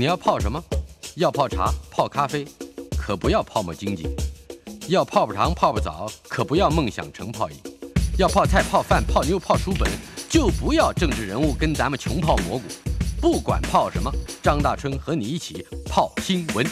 [0.00, 0.58] 你要泡什么？
[1.16, 2.42] 要泡茶、泡咖啡，
[2.96, 4.08] 可不要泡沫经济；
[4.88, 7.56] 要泡泡糖、泡泡澡，可不要梦想成泡影；
[8.16, 9.86] 要泡菜、泡饭、泡妞、泡书本，
[10.26, 12.64] 就不要政治人物跟咱们穷泡蘑菇。
[13.20, 14.10] 不管泡什么，
[14.42, 16.66] 张大春和你一起泡新闻。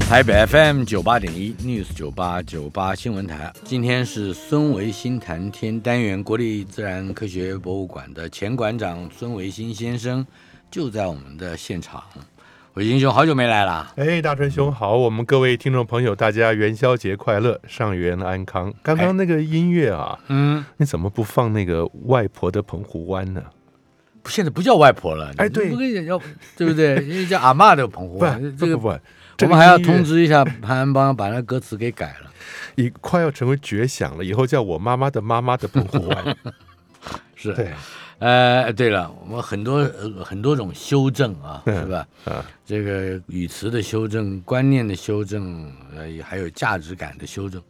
[0.00, 10.26] 台北 FM 九八点一 News 九八九八新闻台，今天是孙维新谈天单元，国立自然科学博物馆的前馆长孙维新先生
[10.76, 12.04] 就在我们的现场。
[12.74, 13.90] 伟英兄，好久没来了。
[13.96, 18.70] 哎，大春兄好，我们各位听众朋友，大家元宵节快乐，上元安康。
[18.82, 23.42] 刚刚那个音乐啊，嗯，你怎么不放那个外婆的澎湖湾呢？
[24.26, 26.20] 现在不叫外婆了，哎对不跟你要
[26.58, 26.96] 对不对？
[27.06, 28.98] 因为叫阿妈的澎湖湾，这个不不，
[29.44, 32.30] 我们还要通知一下潘安邦，把那歌词给改了。
[32.76, 36.36] 已快要成为绝响了，以后叫我妈妈的妈妈的澎湖湾。
[37.36, 37.70] 是，对，
[38.18, 42.08] 呃，对了，我们很多、呃、很多种修正啊，嗯是吧？
[42.24, 47.62] 啊，这个语词的修正、观念的修正，呃，也还有价值感的修正，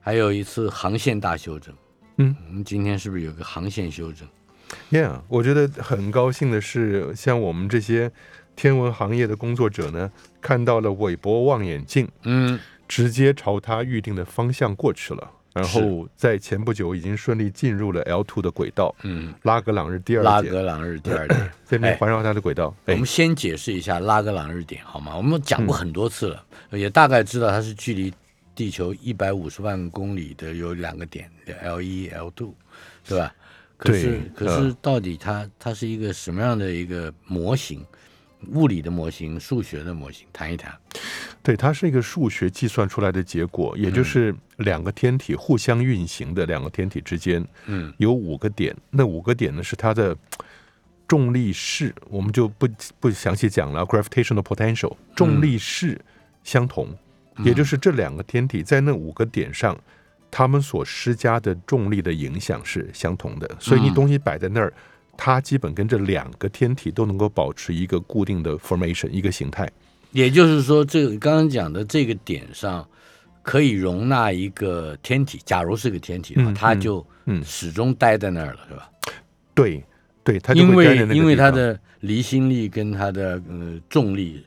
[0.00, 1.74] 还有一次航线大修正。
[2.18, 4.28] 嗯，我们今天是不是有个航线修正
[4.90, 8.12] ？Yeah，我觉得很高兴的是，像我们这些
[8.54, 15.32] 天文行业的工作者呢，看到了韦伯望远镜，嗯，直接朝他预定的方向过去了。
[15.52, 21.50] 然后在前不久已经顺利进入了 L two 的轨道，嗯，拉格朗日第二节，拉格朗日第二点。
[21.68, 22.74] 这边哎环绕它的轨道。
[22.86, 25.16] 哎我们先解释一下拉格朗日点好吗？
[25.16, 28.12] 我们讲过很多次了，也大概知道它是距离
[28.54, 31.30] 地球一百五十万公里的有两个点
[31.62, 32.54] ，L 一、L two，
[33.06, 33.34] 对吧？
[33.76, 37.84] 可是可是到底它它是一个什么样的一个模型？
[38.52, 40.72] 物理的模型、数学的模型，谈一谈。
[41.42, 43.82] 对，它是一个数学计算出来的结果，嗯。
[43.82, 47.92] 也就是两个天体互相运行的两个天体之间嗯。
[47.98, 50.16] 有五个点，那五个点呢是它的
[51.08, 56.00] 重力势，我们就不不详细讲了，gravitational potential 重力势
[56.44, 56.88] 相同，
[57.36, 57.44] 嗯。
[57.44, 59.78] 也就是这两个天体在那五个点上，
[60.30, 64.72] 它们所施加的重力的影响是相同的，所以你嗯东西摆在那儿。
[65.22, 69.70] 它基本跟这两个天体都能够保持一个固定的 formation 一个形态，
[70.12, 72.86] 也就是说，这个刚刚讲的这个点上，
[73.42, 75.40] 可以容纳一个天体。
[75.44, 78.90] 假如是个天体的话，嗯嗯它就嗯始终待在那儿了，是吧？
[79.54, 79.84] 对
[80.24, 84.44] 对，它因为因为它的离心力跟它的呃重力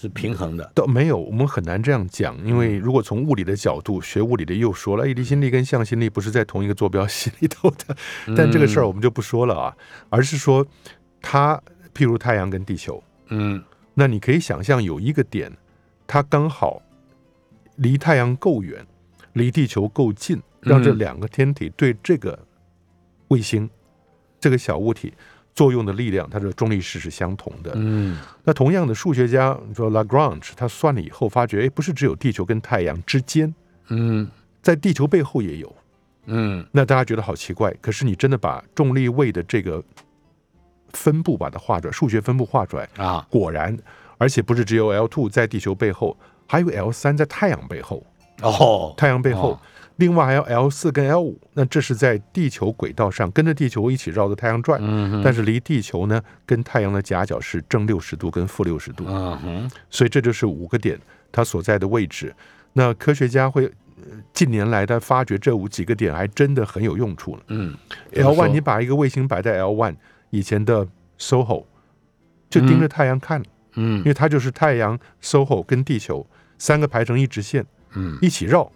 [0.00, 0.70] 是平衡的。
[0.74, 7.96] 都没有，我们很难这样讲，因为如果从物理的角度，学物理的又说了，哎，离心力跟向心力不是在同一个坐标系里头的，
[8.36, 9.76] 但这个事儿我们就不说了啊，
[10.08, 10.66] 而是说
[11.20, 11.60] 它，
[11.94, 13.62] 譬如太阳跟地球，嗯
[14.00, 15.50] 那你可以想象有一个点，
[16.06, 16.80] 它刚好
[17.74, 18.86] 离太阳够远，
[19.32, 22.38] 离地球够近，让这嗯两个天体对这个
[23.26, 23.68] 卫星
[24.38, 25.12] 这个小物体
[25.52, 27.72] 作用的力量，它的重力势是相同的。
[27.74, 33.52] 嗯那同样的，数学家你说 Lagrange 他算了以后，发觉哎，不是只有地球跟太阳之间，
[33.88, 34.30] 嗯
[34.62, 35.74] 在地球背后也有。
[36.26, 39.82] 嗯那大家觉得好奇怪，可是你真的把重力位的这个
[40.92, 43.76] 分布把它画出来，数学分布画出来，啊果然，
[44.18, 46.16] 而且不是只有 L two 在地球背后，
[46.46, 48.04] 还有 L 三在太阳背后，
[48.42, 49.52] 哦太阳背后。
[49.52, 49.60] 哦
[49.98, 59.04] 另外还有 L 四跟 L 五，那这是在地球轨道上跟着地球一起绕着太阳转，嗯哼但是离地球呢跟太阳的夹角是正六十度跟负六十度。
[59.08, 60.96] 嗯哼所以这就是五个点
[61.32, 62.32] 它所在的位置。
[62.74, 63.64] 那科学家会
[63.96, 67.42] 呃近年来他发觉这五几个点还真的很有用处了。
[67.48, 67.76] 嗯
[68.12, 69.96] L one 你把一个卫星摆在 L one
[70.30, 70.86] 以前的
[71.18, 71.64] SOHO
[72.50, 73.42] 就盯着太阳看，
[73.74, 73.98] 嗯。
[73.98, 76.26] 因为它就是太阳、SOHO 跟地球
[76.58, 78.18] 三个排成一直线嗯。
[78.20, 78.70] 一起绕，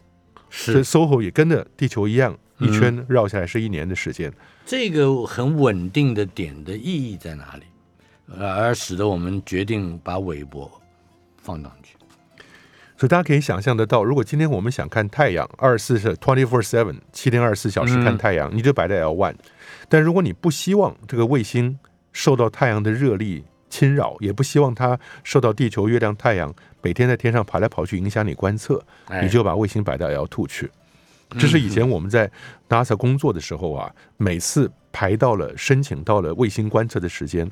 [0.51, 0.85] 是。
[0.85, 2.73] SOHO 也跟着地球一样一嗯。
[2.73, 4.33] 圈绕下来是一年的时间。
[4.65, 7.63] 这个很稳定的点的意义在哪里？
[8.29, 10.71] 呃，而使得我们决定把韦伯
[11.37, 11.97] 放上去。
[13.03, 19.35] 所以大家可以想象得到，如果今天我们想看太阳，二十四是 twenty four seven 七天二十四小时看嗯太阳，你就摆在 L one。
[19.89, 21.77] 但如果你不希望这个卫星
[22.13, 30.71] 受到太阳的热力侵扰，也不希望它受到地球、月亮、太阳每天在天上跑来跑去影响你观测，哎你就把卫星摆到 L two 去。
[31.31, 32.31] 这是以前我们在
[32.69, 37.51] NASA 工作的时候啊，每次排到了申请到了卫星观测的时间，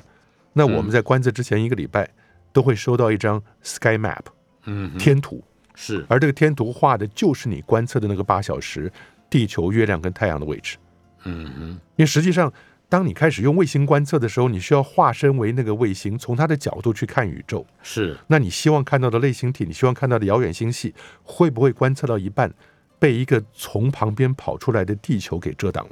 [0.53, 2.07] 那我们在观测之前一个礼拜
[2.53, 4.21] 都会收到一张 Sky Map
[4.63, 5.43] 嗯天图。
[5.75, 8.91] 是而这个天图画的就是你观测的那个八小时
[9.29, 10.77] 地球、月亮跟太阳的位置。
[11.23, 11.61] 嗯哼
[11.95, 12.51] 因为实际上，
[12.89, 17.65] 当你开始用卫星观测的时候，你需要化身为那个卫星，从它的角度去看宇宙。
[17.81, 22.51] 是那你希望看到的类星体，你希望看到的遥远星系，会不会观测到一半
[22.99, 25.91] 被一个从旁边跑出来的地球给遮挡了？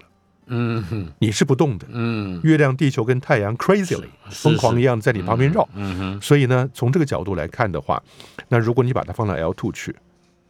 [0.50, 1.88] 嗯哼你是不动的。
[1.92, 5.68] 嗯月亮、地球跟太阳 crazily 疯狂一样在你旁边绕。
[5.76, 8.02] 嗯哼所以呢，从这个角度来看的话，
[8.48, 9.96] 那如果你把它放到 L two 去，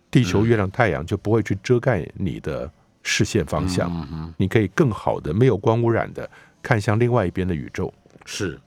[0.10, 2.72] 地球、嗯月亮、太阳就不会去遮盖你的
[3.04, 6.30] 视线方向，嗯哼你可以更好的没有光污染的
[6.62, 7.94] 看向另外一边的宇宙。
[8.25, 8.60] 是，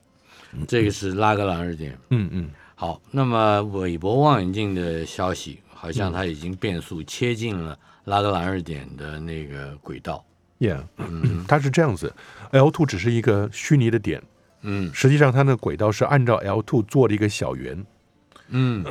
[0.68, 1.98] 这个是拉格朗日点。
[2.10, 10.24] 嗯嗯，好，那么韦伯望远镜的消息，好像它已经变速切进了拉格朗日点的那个轨道。
[10.62, 10.84] Yeah，
[11.48, 12.14] 它是这样子
[12.52, 14.22] ，L two 只是一个虚拟的点，
[14.60, 14.92] 嗯。
[14.94, 17.84] 实际上它的轨道是按照 L two 做了一个小圆，
[18.50, 18.84] 嗯，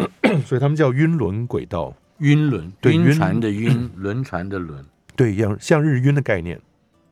[0.46, 1.96] 所以他们叫晕轮轨道。
[2.18, 4.86] 晕轮，对晕船的晕，轮船的轮。
[5.16, 6.62] 对，像像日晕的概念，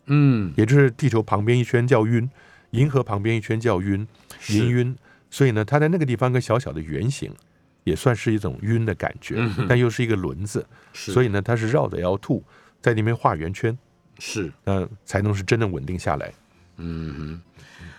[0.05, 2.29] 嗯，也就是地球旁边一圈叫晕，
[2.71, 4.05] 银河旁边一圈叫晕，
[4.39, 4.95] 是银晕。
[5.31, 7.31] 所以呢，它在那个地方一个小小的圆形，
[7.85, 12.43] 也算是一种晕的感觉，但又是一个轮子，是，所以呢，它是绕着 L two
[12.81, 13.75] 在那边画圆圈，
[14.19, 16.31] 是，那才能是真的稳定下来。
[16.77, 17.41] 嗯哼。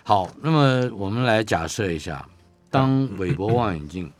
[0.03, 2.27] 好，那么我们来假设一下，
[2.69, 4.11] 当韦伯望远镜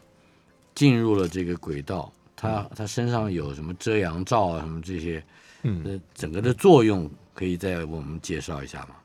[0.75, 5.24] 进入了这个轨道，它它身上有什么遮阳罩啊，什么这些，
[5.63, 8.95] 嗯，呃，整个的作用可以再为我们介绍一下吗？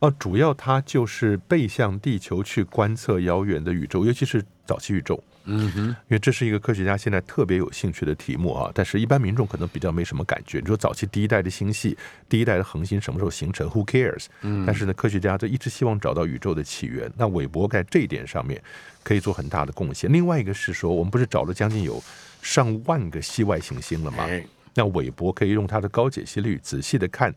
[0.00, 5.22] 哦，主要它就是背向地球去观测遥远的宇宙，尤其是早期宇宙。
[5.44, 10.58] 嗯哼，因为这是一个科学家现在特别有兴趣的题目啊，但是一般民众可能比较没什么感觉。
[10.60, 11.96] 你说早期第一代的星系、
[12.28, 14.26] 第一代的恒星什么时候形成？Who cares？
[14.40, 17.10] 嗯，但是呢，科学家就一直希望找到宇宙的起源。
[17.16, 18.62] 那韦伯在这一点上面
[19.02, 20.12] 可以做很大的贡献。
[20.12, 22.02] 另外一个是说，我们不是找了将近有
[22.40, 24.24] 上万个系外行星了吗？
[24.24, 24.44] 哎，
[24.74, 27.34] 那韦伯可以用它的高解析率仔细的看，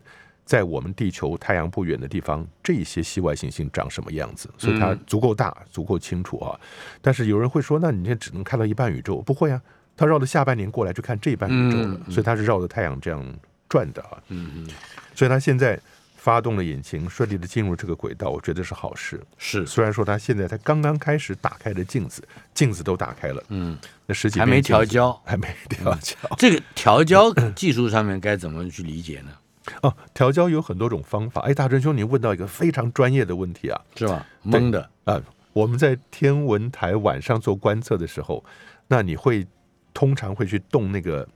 [0.48, 6.58] 在我们地球太阳不远的地方，这些系外行星长什么样子，所以它嗯足够大，足够清楚啊。
[7.02, 9.20] 但是有人会说，那你这只能看到一半宇宙？
[9.20, 9.60] 不会啊，
[9.94, 13.22] 它绕着下半年过来就看这一半宇宙了，所以它是绕着太阳这样
[13.68, 14.16] 转的啊。
[14.28, 14.68] 嗯嗯，
[15.14, 15.78] 所以它现在
[16.16, 19.22] 发动了引擎，顺利的进入这个轨道，我觉得是好事。
[19.36, 26.16] 是，虽然说它现在才刚刚开始打开的镜子，镜子都打开了，嗯，那十几还没调焦，还没调焦。
[26.38, 29.32] 这个调焦 技术上面该怎么去理解呢？
[29.82, 31.40] 哦，调焦有很多种方法。
[31.42, 33.80] 哎，大真兄，你问到一个非常专业的问题啊！
[33.96, 34.26] 是吧？
[34.42, 35.20] 蒙的，啊，
[35.52, 38.44] 我们在天文台晚上做观测的时候，
[38.86, 39.46] 那你会
[39.92, 41.28] 通常会去动那个嘖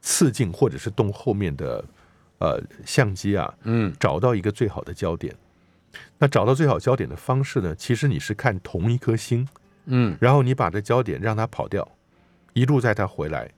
[0.00, 1.84] 次镜，或者是动后面的
[2.38, 5.34] 呃相机啊，嗯找到一个最好的焦点。
[6.18, 9.46] 那找到最好焦点的方式呢，其实你是看同一颗星，
[9.86, 11.86] 嗯然后你把这焦点让它跑掉，
[12.52, 13.50] 一路在它回来，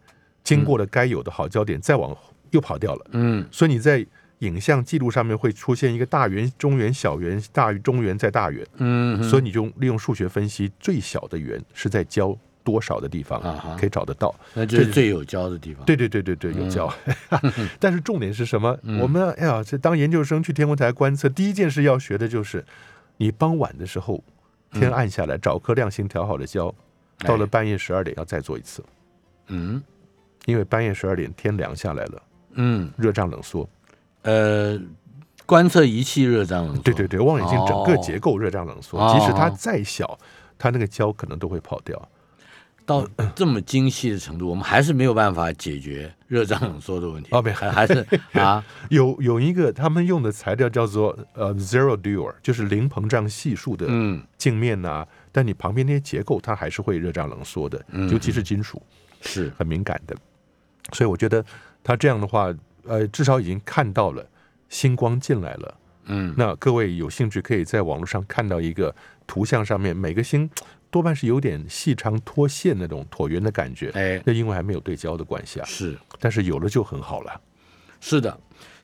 [0.44, 2.14] 经过了该有的好焦点，再往
[2.50, 3.06] 又跑掉了。
[3.12, 4.04] 嗯所以你在
[4.40, 14.34] 影像记录上面会出现一个大圆、中圆、小圆、大于中圆再大圆，嗯，所以你就利用数学分析最小的圆是在焦多少的地方啊可以找得到。
[14.52, 16.93] 那就是最有焦的地方。，对对对对对，有焦。
[17.81, 18.78] 但是重点是什么？
[19.00, 22.62] 我们哎呀，这当研究生去天文台观测，第一件事要学的就是，
[23.16, 24.22] 你傍晚的时候
[24.72, 26.75] 天暗下来，找颗亮星调好了焦，
[27.20, 28.84] 到了半夜十二点要再做一次，
[29.46, 29.82] 嗯
[30.44, 32.22] 因为半夜十二点天凉下来了，
[32.56, 33.68] 嗯，热胀冷缩。
[34.22, 34.78] 呃，
[35.46, 36.82] 观测仪器热胀冷缩。
[36.82, 39.16] 对对对，望远镜整个哦结构热胀冷缩，哦。
[39.18, 40.18] 即使它再小，
[40.58, 42.08] 它那个胶可能都会跑掉。
[42.84, 43.04] 到
[43.34, 47.28] 这么精细的程度，我们还是没有办法解决热胀冷缩的问题。
[47.32, 48.06] 哦没还还是
[48.38, 54.22] 啊，有有一个他们用的材料叫做呃 zero Dewar，就是零膨胀系数的嗯。
[54.38, 58.08] 镜面呐、但你旁边那些结构它还是会热胀冷缩的，嗯。
[58.08, 58.80] 尤其是金属。
[59.20, 59.52] 是。
[59.58, 60.14] 很敏感的，
[60.92, 61.44] 所以我觉得
[61.87, 62.52] 它这样的话，
[62.83, 64.28] 呃，至少已经看到了
[64.69, 65.75] 星光进来了。
[66.07, 68.93] 嗯那各位有兴趣可以在网络上看到一个
[69.25, 70.50] 图像，上面每个星
[70.90, 77.40] 多半是有点细长脱线那种椭圆的感觉，哎那因为还没有对焦的关系啊，是但是有了就很好了。
[78.00, 78.37] 是的，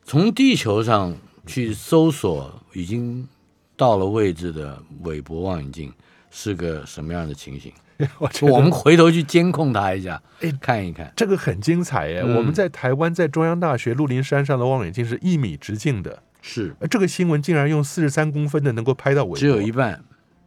[0.05, 1.13] 从地球上
[1.45, 3.29] 去搜索已经
[3.77, 5.93] 到了位置的韦伯望远镜
[6.31, 7.73] 是个什么样的情形？
[8.19, 11.13] 我我们回头去监控它一下，哎看一看。
[11.17, 12.23] 这个很精彩耶！
[12.25, 12.37] 嗯。
[12.37, 16.75] 我们在台湾在中央大学鹿林山上的望远镜是一米直径的，是。
[16.81, 20.03] 呃这个新闻竟然用四十三公分的能够拍到尾，只有一半，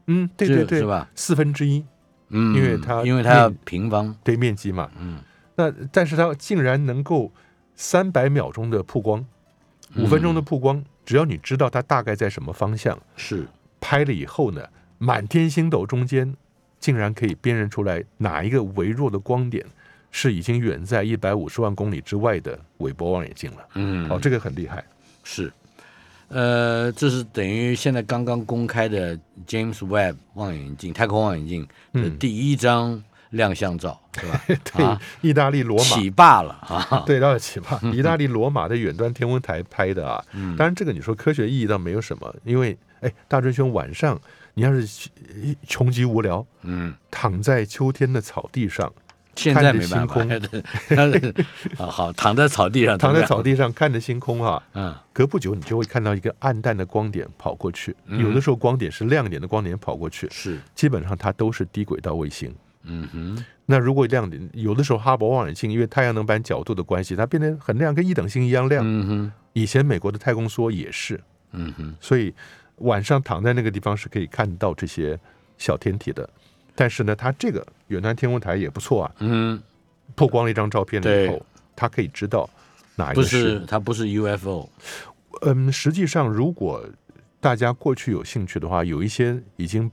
[0.08, 1.10] 嗯，对对对，是吧？
[1.16, 1.84] 四分之一。
[2.30, 4.90] 嗯，因为它因为它要平方，对面积嘛。
[5.00, 5.20] 嗯，
[5.56, 7.32] 那但是它竟然能够
[7.76, 9.26] 三百秒钟的曝光，
[9.96, 13.46] 五分钟的曝光，只要你知道它大概在什么方向，是。
[13.80, 14.64] 拍了以后呢，
[14.98, 16.36] 满天星斗中间
[16.86, 19.66] 竟然可以辨认出来哪一个微弱的光点
[20.12, 23.58] 是已经远在一百五十万公里之外的韦伯望远镜了。
[23.74, 24.86] 嗯哦，这个很厉害。
[25.24, 25.52] 是，
[26.28, 34.42] 呃，这是等于现在刚刚公开的 James Webb 望远镜太空望远镜的嗯第一张亮相照，是吧？
[34.48, 37.02] 对啊，意大利罗马起罢了啊！
[37.08, 40.24] 对，到了起吧， 意大利罗马的远端天文台拍的啊。
[40.34, 44.22] 嗯当然，这个你说科学意义倒没有什么，因为哎，大追兄晚上
[44.56, 45.02] 你要是
[45.68, 48.92] 穷极无聊，嗯，躺在秋天的草地上，
[49.36, 50.42] 现在没办法看，
[51.78, 54.96] 啊，好，躺在草地上，躺在草地上看着星空啊，嗯。
[55.14, 58.20] 隔不久你就会看到一个暗淡的光点跑过去，嗯。
[58.22, 62.54] 有的时候光点是亮点的光点跑过去，是，基本上它都是低轨道卫星。
[62.88, 68.84] 嗯哼，那如果亮点有的时候哈勃望远镜因为太阳能板角度的关系，它变得很亮，跟一等星一样亮。
[68.86, 71.20] 嗯哼，以前美国的太空梭也是，
[71.52, 72.34] 嗯哼，所以
[72.78, 75.20] 晚上躺在那个地方是可以看到这些
[75.58, 76.30] 小天体的。
[76.76, 79.62] 但是呢，它这个远端天文台也不错啊，嗯，
[80.14, 82.50] 曝光了一张照片了以后，它可以知道
[82.96, 84.70] 哪一不个是，它不是 UFO，
[85.44, 86.86] 嗯，实际上如果
[87.40, 89.90] 大家过去有兴趣的话，有一些已经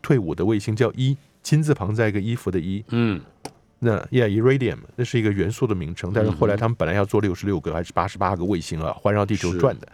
[0.00, 3.20] 退伍的卫星叫一金字旁在一个衣服的衣，嗯
[3.84, 9.88] 那 yeah iridium 那是一个元素的名称，但是后来他们本来要做六十六个还是八十八个卫星啊，环绕地球转的，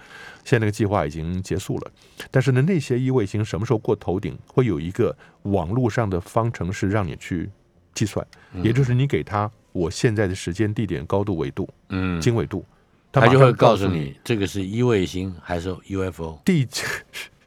[0.45, 1.91] 现在那个计划已经结束了。
[2.31, 7.49] 但是呢，那些一卫星什么时候过头顶，会有一个网络上的方程式让你去
[7.95, 8.27] 计算，
[8.63, 12.63] 也就是你给它我现在的时间、地点、高度、纬度、嗯，经纬度，
[13.11, 16.83] 它就会告诉诉你这个是一卫星还是 UFO 第几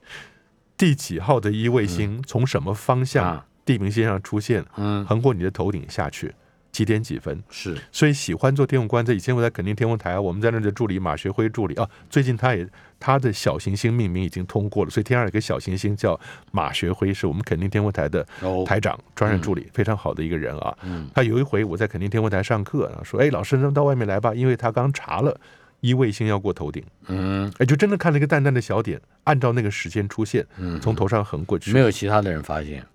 [0.75, 3.45] 第几号的一卫星从什么方向啊？
[3.65, 6.34] 地平线上出现，嗯，横过你的头顶下去，
[6.72, 7.41] 几点几分？
[7.50, 12.68] 是，所以喜欢做天文观测，以前我在垦丁天文台，我们在那的助理马学辉助理啊，最近他也
[13.00, 16.20] 他的小行星命名已经通过了，所以天上有个小行星叫
[16.51, 20.77] 马学辉，是我们垦丁天文台的哦，台长、专任助理，非常好的一个人啊。
[20.84, 21.10] 嗯。
[21.13, 25.36] 他有一回我在垦丁天文台上课，然后说：“哎，老师，能到外面来吧？”因为他刚查了
[25.82, 27.51] 一卫星要过头顶，嗯。
[27.58, 31.74] 哎，就真的看了一个淡淡的小点，按照那个时间出现，嗯，从头上横过去。
[31.74, 32.86] 没，有其他的人发现，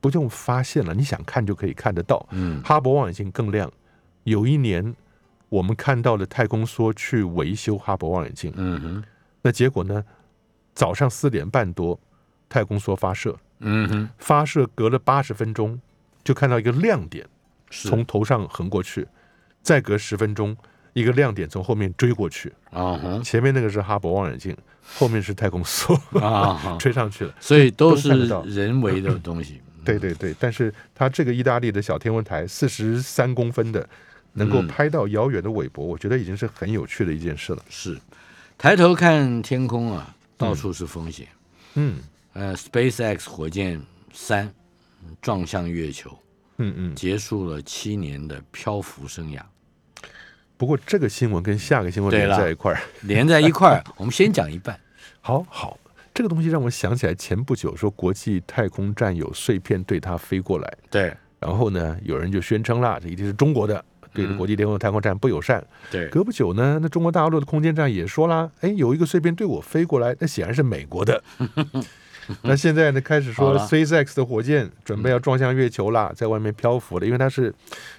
[0.00, 2.26] 不用发现了，你想看就可以看得到。
[2.30, 3.70] 嗯哈勃望远镜更亮。
[4.24, 4.94] 有一年，
[5.48, 9.04] 我们看到了太空梭去维修哈勃望远镜，嗯哼，
[9.42, 10.04] 那结果呢？
[10.72, 11.98] 早上四点半多，
[12.48, 15.78] 太空梭发射，嗯哼，发射隔了八十分钟，
[16.22, 17.26] 就看到一个亮点
[17.70, 19.06] 从头上横过去，
[19.62, 20.56] 再隔十分钟，
[20.92, 22.52] 一个亮点从后面追过去。
[22.70, 24.56] 啊哈前面那个是哈勃望远镜，
[24.96, 27.34] 后面是太空梭啊哈， 追上去了。
[27.40, 33.88] 所以都是人为的东西，对对对，但是它这个意大利的小天文台，四十三公分的，
[34.34, 37.64] 能够嗯拍到遥远的韦伯，我觉得已经是很有趣的一件事了。
[37.68, 37.98] 是，
[38.56, 41.26] 抬头看天空啊，到处是风险。
[41.74, 41.98] 嗯
[42.32, 43.80] 呃，SpaceX 火箭
[44.12, 44.52] 三
[45.20, 46.10] 撞向月球，
[46.58, 46.94] 嗯嗯。
[46.94, 49.40] 结束了七年的漂浮生涯。
[50.56, 54.78] 不过这个新闻跟下个新闻连在一块儿， 连在一块儿，我们先讲一半。
[55.20, 55.78] 好好，
[56.12, 63.84] 这个东西让我想起来前不久说国际太空站有碎片对它飞过来，对然后呢，有人就宣称啦，这一定是中国的。
[64.12, 65.64] 对国际天空太空站不友善。
[65.88, 71.22] 对，隔不久呢，那中国大陆的空间站也说啦，哎，有一个碎片对我飞过来，那显然是美国的。
[72.42, 77.52] 那现在呢，开始说 SpaceX 的火箭准备要撞向月球啦，在外面漂浮了，因为它是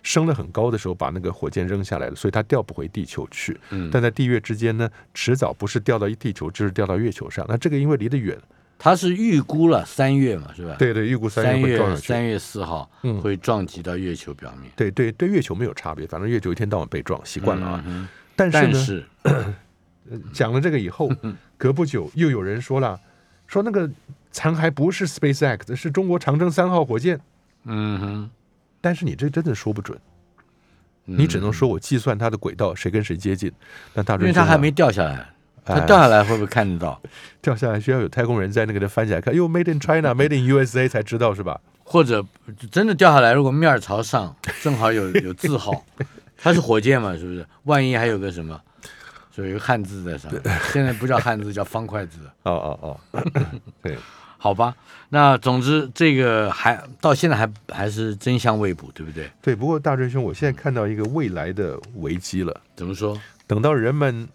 [0.03, 3.59] 升得很高的时候把那个火箭扔下来了，所以它掉不回地球去。
[3.71, 7.45] 嗯，但在地月之间呢，迟早不是掉到地球，就是掉到月球上。
[7.49, 8.37] 那这个因为离得远，
[8.77, 12.01] 他是预估了三月嘛，是吧？，对对，预估三三月会撞上去。
[12.01, 14.71] 月三月四号嗯会撞击到月球表面。
[14.75, 17.83] 对对对，月球没有差别，反正月球一天到晚被撞，习惯了啊。
[17.85, 19.05] 嗯哼但是呢，但是
[20.33, 21.11] 讲了这个以后，
[21.57, 22.99] 隔不久又有人说了，
[23.51, 23.89] 说那个
[24.31, 27.19] 残骸不是 SpaceX，是中国长征三号火箭。
[27.65, 28.29] 嗯哼，
[28.79, 29.99] 但是你这真的说不准，
[31.05, 33.51] 嗯你只能说我计算它的轨道谁跟谁接近。
[33.93, 35.29] 那大因为它还没掉下来，
[35.65, 37.01] 它哎掉下来会不会看得到？
[37.41, 41.59] 掉下来，需要有太空人在那个的翻起来看，哟，Made in China，Made in USA 才知道是吧？
[41.83, 42.25] 或者
[42.71, 45.85] 真的掉下来，如果面儿朝上，正好有有字号，
[46.37, 47.45] 它是火箭嘛，是不是？
[47.63, 48.59] 万一还有个什么，
[49.31, 50.41] 所以有个汉字在上面，
[50.73, 53.21] 现在不叫汉字，叫方块字，哦 哦哦，
[53.81, 53.97] 对，
[54.37, 54.75] 好吧？
[55.09, 59.29] 那总之这个还到现在还还是真相未卜，对不对？
[59.41, 59.55] 对。
[59.55, 62.61] 不过大真兄，我现在看到一个未来的危机了。
[62.75, 63.19] 怎么说？
[63.47, 64.27] 等到人们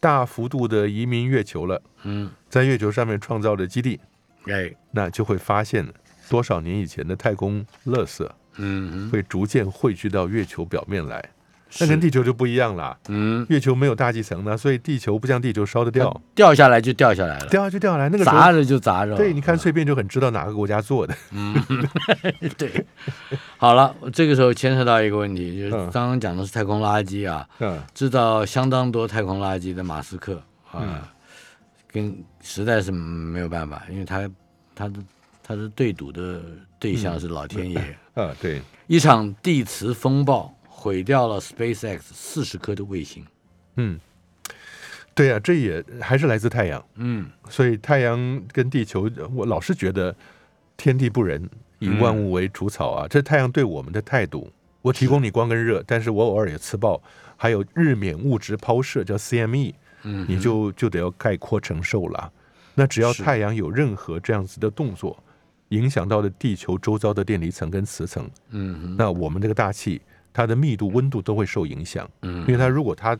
[0.00, 3.98] 大幅度的移民月球了，嗯，在月球上面创造的基地，
[4.46, 5.86] 哎，那就会发现
[6.28, 11.22] 多少年以前的太空垃圾嗯，会逐渐汇聚到月球表面来。
[11.80, 13.46] 那跟地球就不一样了，嗯。
[13.48, 18.08] 月球没有大气层呢，所以地球不像地球烧得掉，掉下来就掉下来了，掉下就掉下来。
[18.08, 19.16] 那个砸着就砸着了。
[19.16, 21.14] 对，你看碎片就很知道哪个国家做的。
[21.32, 21.54] 嗯。
[22.56, 22.86] 对，
[23.58, 25.90] 好了，这个时候牵扯到一个问题，就是嗯。
[25.90, 31.12] 刚刚讲的是太空垃圾啊，嗯，制造相当多太空垃圾的马斯克啊，
[31.92, 34.28] 跟实在是没有办法，因为他
[34.74, 34.94] 他的
[35.42, 36.40] 他的对赌的
[36.78, 37.98] 对象是老天爷。
[38.14, 43.26] 啊，对，一场地磁风暴毁掉了 SpaceX 四十颗的卫星。
[43.74, 43.98] 嗯，
[45.12, 46.84] 对呀、这也还是来自太阳。
[46.94, 50.14] 嗯所以太阳跟地球，我老是觉得
[50.76, 53.08] 天地不仁，以万物为除草啊。
[53.08, 54.48] 这太阳对我们的态度。
[54.80, 57.02] 我提供你光跟热，但是我偶尔也磁暴，
[57.36, 62.32] 还有日冕物质抛射叫 CME，嗯，你就就得要概括承受了。
[62.76, 65.20] 那只要太阳有任何这样子的动作，
[65.70, 70.00] 影响到了地球周遭的电离层跟磁层，嗯哼那我们这个大气
[70.32, 72.08] 它的密度、温度都会受影响。
[72.22, 72.40] 嗯。
[72.40, 73.18] 因为它如果它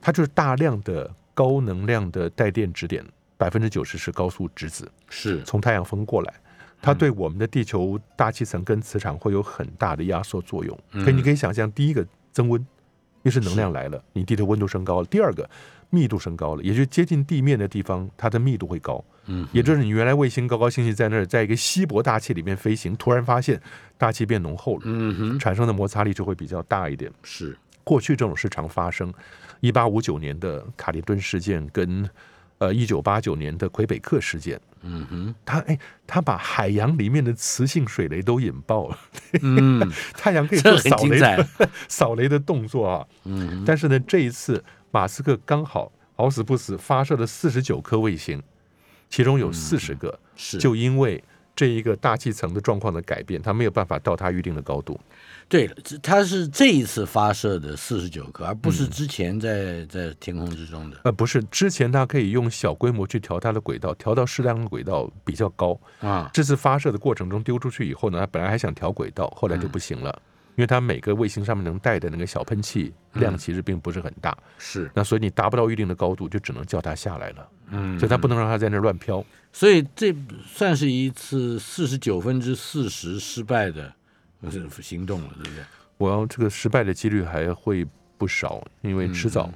[0.00, 3.04] 它就是大量的高能量的带电质点，
[3.36, 5.42] 百分之九十是高速质子是。
[5.42, 6.34] 从太阳风过来，
[6.80, 10.78] 它对我们的地球大气层跟磁场会有很大的压缩作用。
[10.92, 11.04] 嗯。
[11.04, 12.64] 可以你可以想象，第一个增温，
[13.22, 15.48] 一是能量来了，你地球温度升高了；第二个
[15.94, 19.04] 密度升高了，也就是接近地面的地方，它的密度会高。
[19.26, 23.60] 嗯也就是你原来卫星高高兴兴在那儿，在一个稀薄大气里面飞行，突然发现
[23.96, 25.38] 大气变浓厚了，嗯哼。
[25.38, 27.12] 产生的摩擦力就会比较大一点。
[27.22, 27.56] 是。
[27.84, 29.12] 过去这种事常发生，
[29.60, 32.08] 一八五九年的卡利顿事件跟
[32.58, 35.34] 呃一九八九年的魁北克事件，嗯哼。
[35.44, 38.98] 他哎，他把海洋里面的磁性水雷都引爆了，
[39.42, 39.92] 嗯。
[40.14, 41.46] 太阳可以做扫雷
[41.86, 43.06] 扫雷的动作啊。
[43.24, 48.40] 嗯但是呢，这一次马斯克刚好好死不死发射了四十九颗卫星，
[49.10, 51.22] 其中有四十个是就因为
[51.56, 54.98] 这一个大气层的状况的改变，它没有办法到它预定的高度。
[55.48, 60.98] 对了，这它是这一次发射的四十九颗，而不嗯是之前在在天空之中的。
[61.04, 65.78] 呃，不是，之前它可以用小规模去调它的轨道，调到适当的轨道比较高。
[66.00, 70.22] 啊，这次发射的过程中丢出去以后呢，它本来还想调轨道，后来就不行了，
[70.56, 77.48] 因为它每个卫星上面能带的那个小喷气量其实并不是很大，是，那所以你达不到预定的高度，就只能叫它下来了。
[77.70, 79.24] 嗯所以它不能让它在那乱飘。
[79.52, 80.14] 所以这
[80.46, 83.92] 算是一次四十九分之四十失败的
[84.42, 84.50] 呃
[84.82, 85.64] 行动了，对不对？
[85.96, 87.86] 我要这个失败的几率还会
[88.18, 89.50] 不少，因为迟早、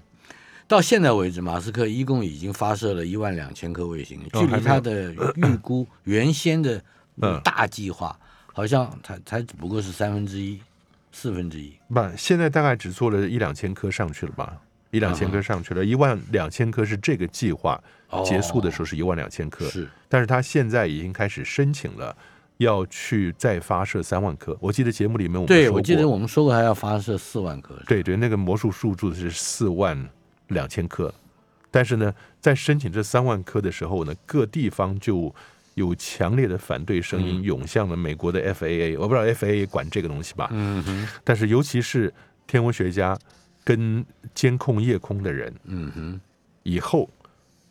[0.67, 6.83] 到现在为止，马斯克一共已经发射了一万两千颗卫星，距离他的预估原先的
[7.21, 8.19] 嗯大计划，
[8.53, 10.61] 好像才才只不过是三分之一、
[11.17, 11.73] 四分之一。
[11.89, 14.61] 不，现在大概只做了一两千颗上去了吧？
[14.91, 17.83] 一两千颗上去了，一万两千颗是这个计划
[18.25, 22.17] 结束的时候是一万两千颗，是但是他现在已经开始申请了，
[22.59, 24.57] 要去再发射三万颗。
[24.61, 27.75] 我记得节目里面我们对，说过我记得我们说过还要发射四万颗。
[27.87, 30.09] 对对，那个魔术数字是四万
[30.49, 31.13] 两千颗，
[31.71, 35.35] 但是呢，在申请这三万颗的时候呢，各地方就
[35.77, 38.99] 有强烈的反对声音涌向了美国的 FAA。
[38.99, 42.13] 我不知道 FAA 管这个东西吧，嗯哼，但是尤其是
[42.47, 43.17] 天文学家
[43.63, 46.21] 跟监控夜空的人，嗯哼，
[46.63, 47.09] 以后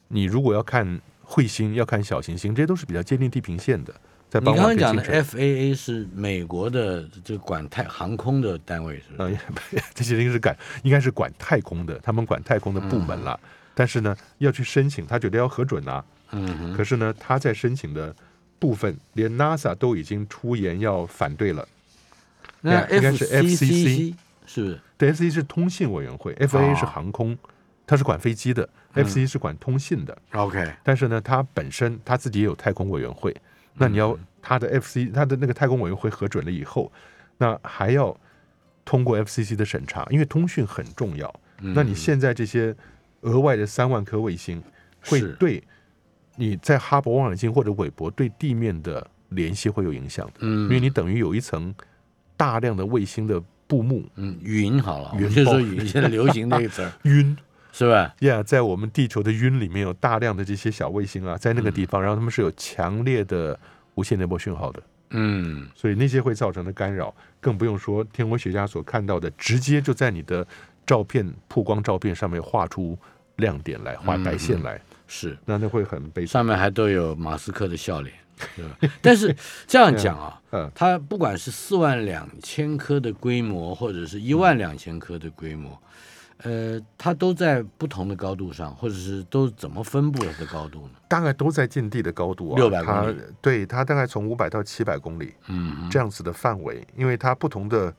[0.08, 3.94] 你如果要看彗星，要看小行星，这些都是比较接近地平线的。
[4.30, 9.26] 在你傍刚刚讲的，FAA 是美国的这个管太航空的单位，是吧？
[9.26, 9.32] 呃，
[9.96, 13.40] 这些应该是管应该是管太空的，他们管太空的部门啦。
[13.74, 16.06] 但是呢，要去申请，他觉得要核准啊。
[16.36, 18.14] 嗯，可是呢，他在申请的
[18.60, 21.68] 部分，连 NASA 都已经出言要反对了。
[22.62, 24.14] 那应该是 FCC
[24.46, 24.80] 是不是？
[24.98, 27.38] 对，FCC 是通信委员会，FAA 是航空，
[27.86, 30.18] 它是管飞机的，FCC 是管通信的。
[30.32, 33.36] OK，但是呢，它本身它自己也有太空委员会，
[33.76, 36.92] 那你要它的 FC 它的那个太空委员会核准了以后，
[37.38, 38.16] 那还要
[38.84, 41.34] 通过 FCC 的审查，因为通讯很重要。
[41.60, 42.76] 那你现在这些
[43.22, 44.62] 额外的三万颗卫星，
[45.06, 45.64] 会对
[46.36, 51.74] 你在哈勃望远镜或者韦伯对地面的联系会有影响的，因为嗯你等于有一层
[52.38, 54.04] 大量的卫星的布幕。
[54.16, 56.92] 嗯，云好了，我云们就说云，现在流行那个词儿。
[57.04, 57.38] 晕。
[57.78, 63.60] 是吧？？Yeah，在我们地球的晕里面有大量的这些小卫星啊，在那个地方，然后他们是有强烈的
[63.96, 70.48] 无线电波讯号的，嗯，所以那些会造成的干扰，更不用说天文学家所看到的，直接就在你的
[70.86, 72.98] 照片曝光照片上面画出
[73.36, 76.40] 亮点来，画白线来，是，那那会很悲伤。
[76.40, 78.14] 上面还都有马斯克的笑脸，
[78.56, 78.96] 对吧？
[79.02, 79.36] 但是
[79.68, 85.80] 这样讲啊， 嗯它不管是四万两千颗的规模，或者是一万两千颗的规模，
[86.38, 90.94] 呃，它都在不同的高度上，或者是都怎么分布它的高度呢？
[91.08, 97.94] 大概都在近地的高度啊，六百公里对它大概从五百到七百公里嗯，这样子的范围，因为它不同的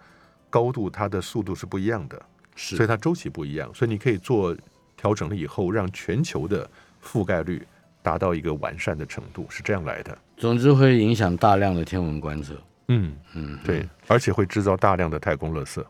[0.51, 2.21] 高度，它的速度是不一样的，
[2.55, 4.55] 是所以，它周期不一样，所以你可以做
[4.97, 6.69] 调整了以后，让全球的
[7.07, 7.67] 覆盖率
[8.03, 10.17] 达到一个完善的程度，是这样来的。
[10.37, 12.61] 总之会影响大量的天文观测。
[12.89, 15.83] 嗯，嗯，对，而且会制造大量的太空垃圾。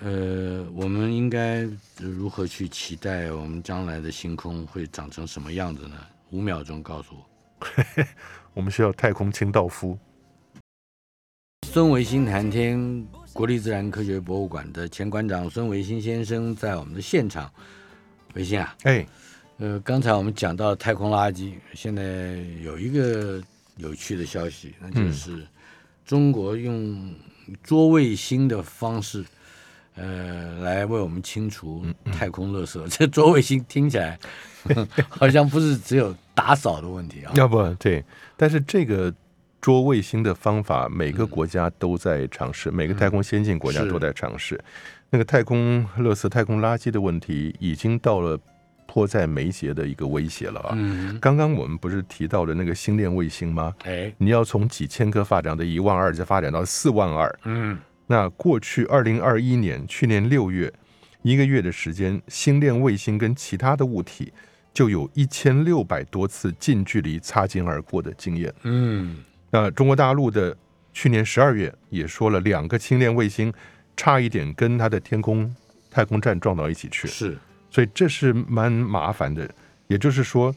[0.00, 5.96] 呃，我们应该如何去期待我们将来的星空会长成什么样子呢？
[6.30, 8.04] 五秒钟告诉我。
[8.54, 9.98] 我们需要太空清道夫。
[11.66, 17.52] 孙维新谈天，国立自然科学博物馆的前馆长孙维新先生在我们的现场。
[18.34, 19.06] 维新啊，哎，
[19.60, 22.02] 呃，刚才我们讲到太空垃圾，现在
[22.62, 23.38] 有一个
[23.76, 25.46] 有趣的消息，那就是
[26.06, 27.14] 中国用
[27.62, 29.22] 捉卫星的方式，
[29.96, 32.82] 呃，来为我们清除太空垃圾。
[32.88, 34.18] 这捉卫星听起来
[35.10, 37.32] 好像不是只有打扫的问题啊。
[37.36, 38.02] 要不对，
[38.38, 39.12] 但是这个
[39.60, 44.58] 捉卫星的方法，每个国家都在尝试，每个太空先进国家都在尝试。
[45.10, 48.40] 那个太空垃圾、太空垃圾的问题，已经到了
[48.90, 50.74] 迫在眉睫的一个威胁了啊！
[50.76, 53.72] 嗯，刚刚我们不是提到了那个星链卫星吗？
[53.84, 57.38] 哎，你要从几千颗发展到一万二，再发展到四万二。
[57.44, 60.72] 嗯，那过去二零二一年，去年六月，
[61.22, 64.32] 一个月的时间，星链卫星跟其他的物体
[64.74, 68.52] 就有一千六百多次近距离擦肩而过的经验。
[68.64, 69.18] 嗯，
[69.52, 70.56] 那中国大陆的
[70.92, 73.52] 去年十二月也说了，两个星链卫星
[73.96, 75.54] 差一点跟它的天空
[75.88, 77.38] 太空站撞到一起去，是，
[77.70, 79.48] 所以这是蛮麻烦的。
[79.86, 80.54] 也就是说，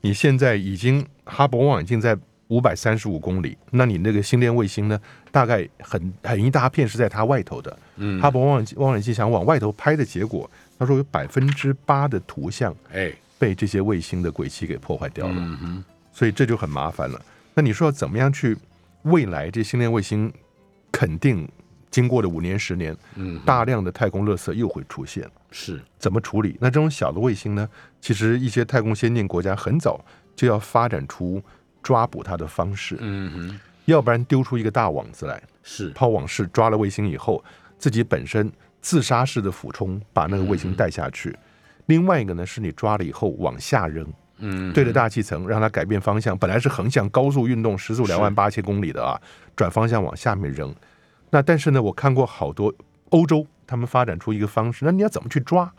[0.00, 2.16] 你现在已经哈勃望远镜在
[2.48, 5.00] 五百三十五公里，那你那个星链卫星呢，
[5.30, 7.78] 大概很很一大片是在它外头的。
[7.96, 10.48] 嗯，哈勃望远镜望远镜想往外头拍的结果，
[10.78, 15.34] 他说有百分之八的图像哎，被这些卫星的轨迹给破坏掉了。
[15.38, 17.20] 嗯哼，所以这就很麻烦了。
[17.54, 18.54] 那你说要怎么样去
[19.02, 20.30] 未来这星链卫星
[20.92, 21.48] 肯定
[21.90, 26.58] 经过了五年十年，嗯，大量的太空垃圾又会出现，是，怎么处理？
[26.60, 27.68] 那这种小的卫星呢？
[28.00, 31.40] 其实一些太空先进国家很早就要发展出
[31.80, 37.42] 抓捕它的方式，嗯哼，要不然丢出一个大网子来，是，抛网式抓了卫星以后，
[37.78, 41.34] 自己本身自杀式的俯冲把那个卫星带下去。
[41.86, 44.04] 另外一个呢，是你抓了以后往下扔，
[44.38, 46.36] 嗯，对着大气层，让它改变方向。
[46.36, 49.20] 本来是横向高速运动，时速两万八千公里的啊，
[49.54, 50.74] 转方向往下面扔。
[51.30, 52.74] 那但是呢，我看过好多
[53.10, 55.72] 欧洲，他们发展出一个方式，那你要怎么去抓？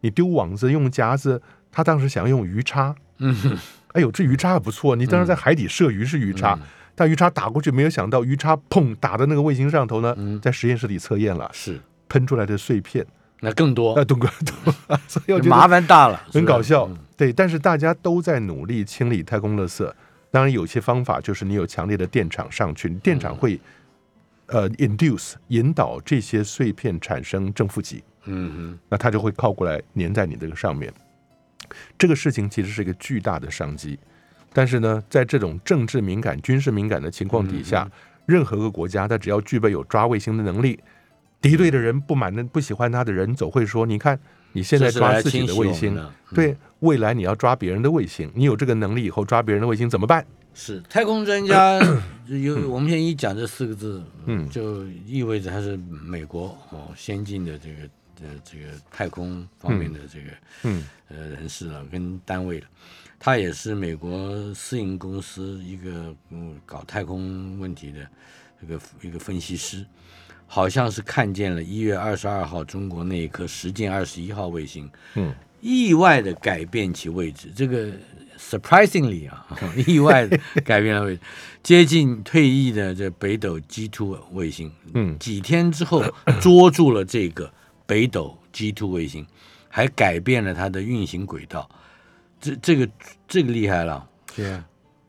[0.00, 1.40] 你丢网子用夹子，
[1.72, 3.34] 他当时想要用鱼叉，嗯。
[3.36, 3.56] 哼，
[3.94, 6.58] 哎呦，这鱼叉还不错，你当时在海底射鱼是鱼叉，
[6.94, 10.40] 但鱼叉打过去，没有想到鱼叉砰打的那个卫星上头呢，嗯。
[10.40, 13.06] 在实验室里测验了，是，喷出来的碎片，
[13.40, 13.94] 那更多。
[13.96, 16.86] 那，，东哥，东，所以我觉得麻烦大了，很搞笑。
[16.88, 19.90] 嗯，对，但是大家都在努力清理太空垃圾。
[20.30, 23.58] 当然，有些方法就是你有强烈的电场上去，电场会
[24.46, 30.92] 呃 induce 引导这些碎片产生正负极，嗯那它就会靠过来粘在你这个上面。
[31.98, 33.98] 这个事情其实是一个巨大的商机，
[34.52, 37.90] 但是呢，在这种政治敏感、军事敏感的情况底下，
[38.26, 40.78] 任何个国家它只要具备有抓卫星的能力，
[41.40, 44.18] 敌对的人、不满的、不喜欢他的人，总会说：你看
[44.52, 50.24] 你现在抓自己的卫星，嗯对，未来你要抓别人的卫星，你有这个能力以后抓别人的卫星怎么办？
[50.54, 50.80] 是。
[50.88, 51.78] 太空专家
[52.26, 54.48] 有，我们现在一讲这四个字，嗯。
[54.48, 57.82] 就意味着他是美国哦先进的这个
[58.22, 60.26] 呃这个太空方面的这个
[60.62, 60.84] 嗯。
[61.08, 62.66] 呃人士了跟单位了，
[63.20, 68.00] 他也是美国私营公司一个嗯搞太空问题的
[68.62, 69.84] 一个一个分析师，
[70.46, 77.92] 好像是看见了一月二十二号中国那一颗实践二十一号卫星，嗯，意外的改变其位置，这个
[78.38, 79.46] surprisingly 啊，
[79.86, 81.22] 意外的改变了位置，
[81.62, 85.18] 接近退役的这北斗 G two 卫星，嗯。
[85.18, 86.04] 几天之后
[86.40, 87.52] 捉住了这个
[87.86, 89.26] 北斗 G two 卫星，
[89.68, 91.68] 还改变了它的运行轨道，
[92.40, 92.88] 这这个
[93.26, 94.64] 这个厉害了，对啊，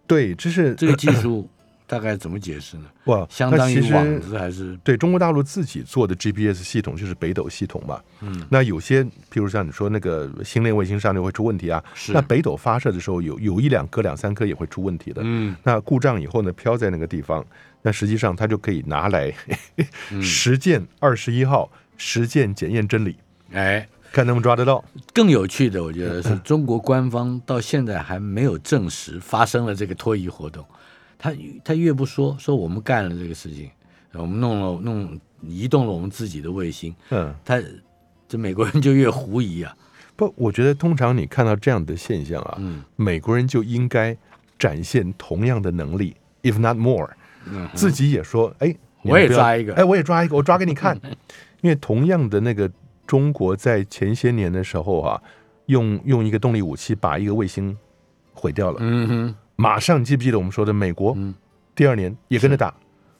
[0.07, 1.49] 对，这是这个技术
[1.87, 2.85] 大概怎么解释呢？
[3.05, 7.99] 哇，相当于网子还是对中国大陆自己做的 GPS 系统就是北斗系统嘛。
[8.21, 11.83] 嗯，那有些，譬如像你说那个星链卫星上就会出问题啊。
[11.93, 15.21] 是那北斗发射的时候有有一两颗、两三颗也会出问题的。
[15.23, 17.45] 嗯那故障以后呢，飘在那个地方，
[17.81, 19.33] 那实际上它就可以拿来
[20.11, 23.15] 嗯实践二十一号实践检验真理，
[23.51, 23.87] 哎。
[24.11, 24.81] 看能不能抓得到。
[25.13, 30.65] 更有趣的，我觉得是 中国官方到现在还没有证实发生了这个脱移活动。
[31.17, 33.69] 他他越不说，说我们干了这个事情，
[34.13, 37.61] 我们弄了弄移动了我们自己的卫星，嗯，他
[38.27, 39.75] 这美国人就越狐疑啊。
[40.15, 44.15] 不，我觉得通常你看到这样的现象啊，嗯美国人就应该
[44.57, 47.09] 展现同样的能力，if not more。
[47.47, 50.99] 嗯，自己也说，哎，我也抓一个哎，我也抓一个，我抓给你看。
[51.61, 52.71] 因为同样的那个
[53.05, 55.21] 中国在前些年的时候啊，
[55.67, 57.77] 用用一个动力武器把一个卫星
[58.33, 61.13] 毁掉了，嗯哼，马上记不记得我们说的美国？
[61.17, 61.33] 嗯
[61.75, 62.73] 第二年也跟着打。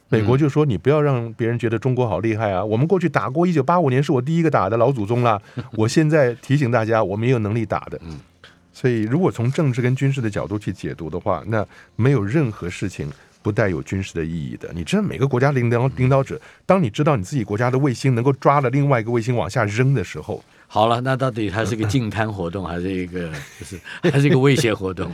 [0.08, 2.64] 美国嗯就说：“你不要让别人觉得中国好厉害啊！
[2.64, 5.38] 我们过去打过，一九八五年是我第一个打的老祖宗啦。
[5.76, 8.00] 我现在提醒大家，我们也有能力打的。
[8.04, 8.18] 嗯
[8.72, 13.10] 所以，如果从政治跟军事的角度去解读的话，那没有任何事情
[13.42, 14.70] 不带有军事的意义的。
[14.74, 25.10] 你知道，每个国家领导领导者，当你知道你自己国家的卫星能够抓了另外一个卫星往下扔的时候，好了，那到底它是个净滩 活动，还是一个就是还是一个威胁活动？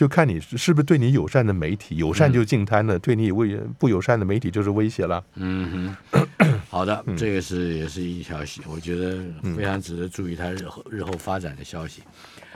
[0.00, 5.22] 就看你是不是对你友善的媒体，友善就净滩了；对你威不友善的媒体就是威胁了。
[5.34, 9.22] 嗯哼， 好的，这个是也是一消息，我觉得
[9.54, 12.00] 非常值得注意它日后日后发展的消息。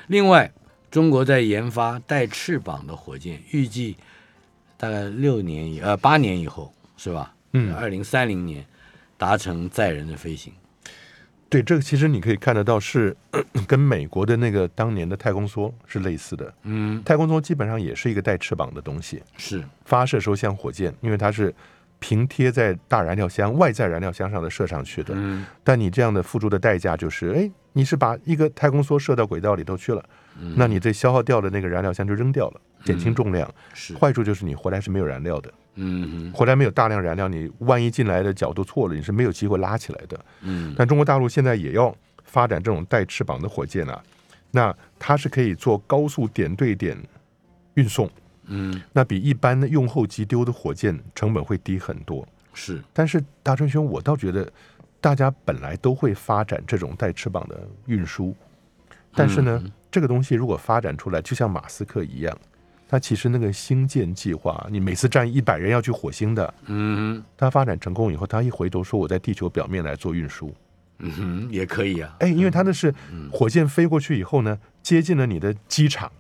[0.07, 0.51] 另外，
[0.91, 3.95] 中国在研发带翅膀的火箭，预计
[4.79, 7.35] 大概六年以呃八年以后是吧？
[7.53, 8.65] 嗯二零三零年
[9.19, 10.51] 达成载人的飞行。
[11.55, 13.17] 对，这个其实你可以看得到是
[13.69, 16.53] 跟美国的那个当年的太空梭是类似的。
[16.65, 21.55] 嗯，太空梭基本上也是一个带翅膀的东西，是，发射时候像火箭，因为它是
[22.01, 25.15] 平贴在大燃料箱外在燃料箱上的射上去的。
[25.17, 30.05] 嗯但你这样的付出的代价就是，哎，你是把一个太空梭射到轨道里头去了，
[30.57, 33.49] 那你这消耗掉的那个燃料箱就扔掉了，减轻重量。
[33.75, 40.19] 是，坏处就是你回来是没有燃料的，嗯哼，回来没有大量燃料，你万一进来的角度错了，你是没有机会拉起来的。
[40.43, 40.75] 嗯。
[40.77, 44.03] 但中国大陆现在也要发展这种带翅膀的火箭啊，
[44.51, 46.97] 那它是可以做高速点对点
[47.75, 48.09] 运送，
[48.47, 48.81] 嗯。
[48.93, 52.27] 那比一般的用后即丢的火箭成本会低很多。
[52.53, 54.49] 是，但是大川兄，我倒觉得
[55.01, 58.33] 大家本来都会发展这种带翅膀的运输，
[59.13, 59.61] 但是呢，
[59.91, 62.39] 这个东西如果发展出来，就像马斯克一样，
[62.89, 70.55] 他其实那个星舰计划，你每次站一百人要去火星的，嗯哼他发展成功以后，他一回头说我在地球表面来做运输，
[70.99, 72.15] 嗯哼，也可以啊。
[72.21, 72.95] 哎，因为他那是
[73.33, 76.11] 火箭飞过去以后呢，接近了你的机场，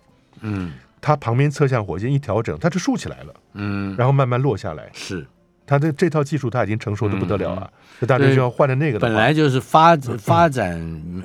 [0.40, 4.88] 嗯它旁边侧向火箭一调整，它就竖起来了，嗯，然后慢慢落下来。
[4.94, 5.26] 是。
[5.66, 10.78] 它的这套技术它已经成熟的不得了了，那大家就要换了那个本来就是发发展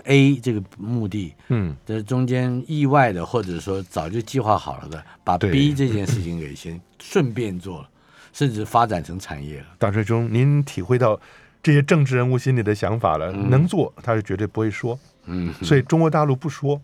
[0.06, 7.90] A 这个目的，嗯，这中间意外的，或者说早就计划好了的，把 B 这件事情给先顺便做了，
[8.32, 9.66] 甚至发展成产业了。
[9.78, 11.20] 大师兄，您体会到
[11.62, 16.80] 这些政治人物心里的想法了，能做他是绝对不会说，嗯，所以中国大陆不说，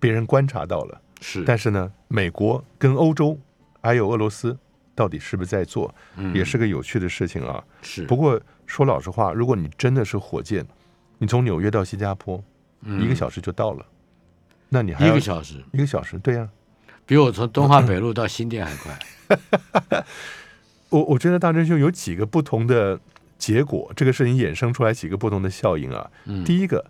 [0.00, 3.38] 别人观察到了，是，但是呢，美国跟欧洲
[3.80, 4.58] 还有俄罗斯
[4.98, 5.94] 到底是不是在做，
[6.34, 7.62] 也是个有趣的事情啊。
[7.82, 8.04] 是。
[8.06, 10.66] 不过说老实话，如果你真的是火箭，
[11.18, 12.42] 你从纽约到新加坡，
[12.84, 13.86] 一个小时就到了，
[14.68, 16.48] 那你还要一个小时，一个小时，对呀、
[17.06, 18.98] 比我从东华北路到新店还快。
[20.90, 22.98] 我我觉得大真兄有几个不同的
[23.38, 26.10] 结果，这个事情衍生出来几个不同的效应啊。
[26.24, 26.42] 嗯。
[26.44, 26.84] 第一个，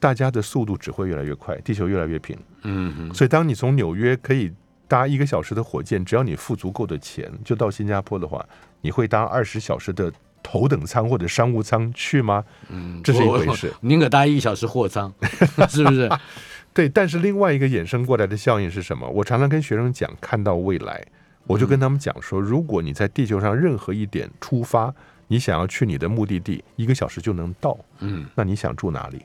[0.00, 4.50] 大家的速度只会越来越快，地球越来越平，嗯哼，所以当你从纽约可以
[4.92, 8.46] 搭一个小时的火箭，只要你付足够的钱，就到新加坡的话，
[8.82, 12.44] 你会搭二十小时的头等舱或者商务舱去吗？
[12.68, 13.72] 嗯，这是一回事。
[13.80, 15.10] 宁可搭一小时货舱，
[15.70, 16.10] 是不是？
[16.74, 19.08] 对，但是另外一个衍生过来的效应是什么？
[19.08, 21.02] 我常常跟学生讲，看到未来，
[21.46, 24.94] 我就跟他们讲说，如果你在地球上任何一点出发，
[25.26, 29.22] 你想要去你的目的地，一个小时就能到，嗯，那你想住哪里？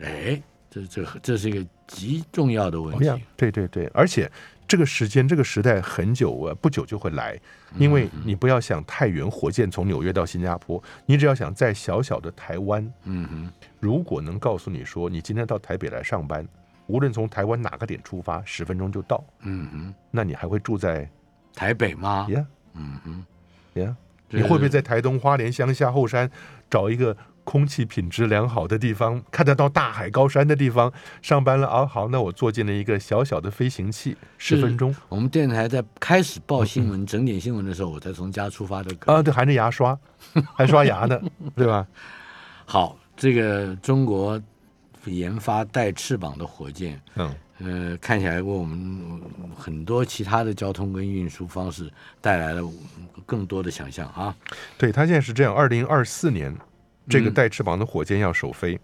[0.00, 0.40] 哎，
[0.70, 4.30] 这这这是一个极重要的问题。，对对对，而且
[4.66, 7.38] 这个时间、这个时代很久啊，不久就会来，
[7.76, 16.46] 因为你不要想太远，火箭从纽约到新加坡，你只要想在小小的台湾，嗯哼，如果能告诉你说，你今天到台北来上班，
[16.86, 21.08] 无论从台湾哪个点出发，十分钟就到，嗯哼，那你还会住在
[21.54, 22.26] 台北吗？
[22.30, 23.24] 呀嗯哼，
[23.80, 23.96] 呀？
[24.28, 26.28] 这你会不会在台东花莲乡下后山
[26.70, 27.14] 找一个
[27.44, 31.68] 空气品质良好的地方，看得到大海高山的地方上班了？
[31.68, 38.96] 啊，好，那我坐进了一个小小的飞行器，十分钟我们电台在开始报新闻、整点新闻的时候，我才从家出发的。
[39.06, 39.96] 啊，对，含着牙刷，
[40.56, 41.20] 还刷牙呢，
[41.54, 41.86] 对吧？
[42.64, 44.40] 好，这个中国
[45.04, 52.62] 研发带翅膀的火箭，嗯，呃，看起来为我们呃很多其他的交通跟运输方式带来了
[53.26, 54.34] 更多的想象啊。
[54.78, 56.56] 对，它现在是这样，二零二四年
[57.08, 58.78] 这个带翅膀的火箭要首飞，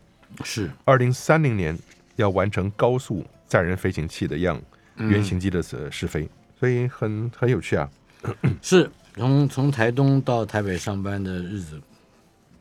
[0.44, 1.76] 是，二零三零年
[2.16, 4.60] 要完成高速载人飞行器的样
[4.96, 6.28] 原型机的呃试飞，
[6.58, 7.90] 所以很很有趣啊。
[8.60, 11.80] 是从从台东到台北上班的日子，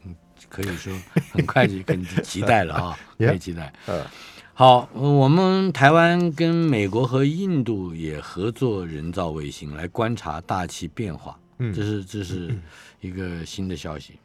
[0.06, 0.15] 嗯，
[0.48, 0.93] 可以说
[1.34, 3.74] 很快就可以期待了啊， 可以期待。
[3.86, 4.06] 呃，
[4.54, 11.74] 好，呃我们台湾跟美国和印度也合作人造卫星来观察大气变化，嗯。
[11.74, 12.58] 这是这是
[13.02, 14.17] 一个新的消息。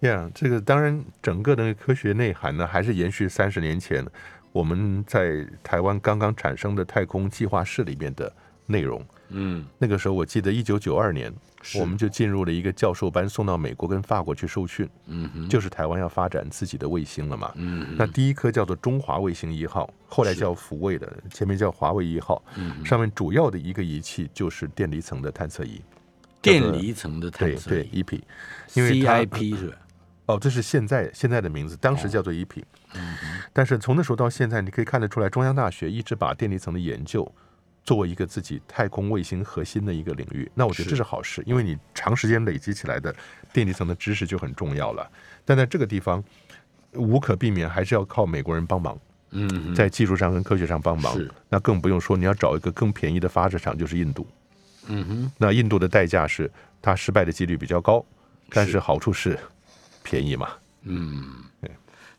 [0.00, 4.04] 呀这个当然整个的科学内涵呢，还是延续三十年前
[4.52, 8.32] 我们在台湾刚刚产生的太空计划室里面的
[8.66, 9.04] 内容。
[9.30, 9.64] 嗯。
[9.78, 11.32] 那个时候我记得一九九二年，
[11.80, 15.48] 我们就进入了一个教授班，送到美国跟法国去受训，嗯哼。
[15.48, 17.50] 就是台湾要发展自己的卫星了嘛。
[17.54, 25.80] 嗯那第一颗叫做中华卫星一号，后来叫福卫的，前面叫华为一号，嗯上面主要的一个仪器就是电离层的探测仪，
[26.42, 28.20] 电离层的对对仪 EP，
[28.74, 29.76] 因为它 CIP 是吧？
[30.26, 32.62] 哦，这是现在现在的名字，当时叫做 EP，、
[33.52, 37.30] 但是从那时候到现在，你可以看得出来，中央大学一直把电离层的研究
[37.84, 40.50] 作为一个自己太空卫星核心的一个领域。
[40.54, 43.14] 那我觉得这是好事，因为你长时间累积起来的
[43.52, 45.08] 电离层的知识就很重要了。
[45.44, 46.22] 但在这个地方，
[46.94, 48.98] 无可避免还是要靠美国人帮忙，
[49.32, 51.20] 嗯在技术上跟科学上帮忙。
[51.48, 54.26] 那更不用说你要找一个更便宜的发射场，就是印度。
[54.86, 55.32] 嗯哼。
[55.38, 58.04] 那印度的代价是它失败的几率比较高，
[58.50, 58.80] 但是是。
[58.80, 59.38] 好处是
[60.02, 60.48] 便宜嘛。
[60.82, 61.22] 嗯，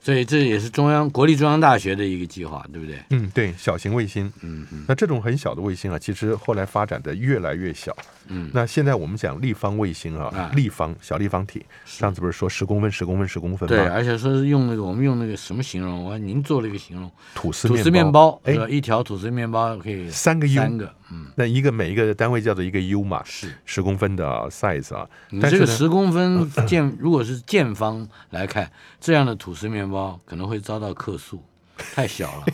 [0.03, 2.99] 所以这也是中央国立中央大学的一个计划，对不对？
[3.11, 4.25] 嗯，对，小型卫星。
[4.41, 7.95] 嗯嗯那这种很小的卫星啊，其实后来发展的越来越小。
[8.27, 16.03] 嗯那现在我们讲立方卫星啊啊，立方小立方体，上次不是说十公分、十公分、十公分吗对，而且说是用那个我们用那个什么形容？
[16.03, 18.53] 我您做了一个形容，吐司吐司面包，哎？
[18.69, 23.53] 一条吐司面包可以三个 U，三个，嗯，那一个每一个单位叫做一个 U 嘛，是。
[23.65, 25.07] 十公分的啊 size 啊。
[25.29, 28.69] 你但是这个十公分 见，如果是见方来看，
[29.01, 29.92] 这样的吐司面包
[30.25, 31.41] 可能会遭到客诉，
[31.95, 32.45] 太小了。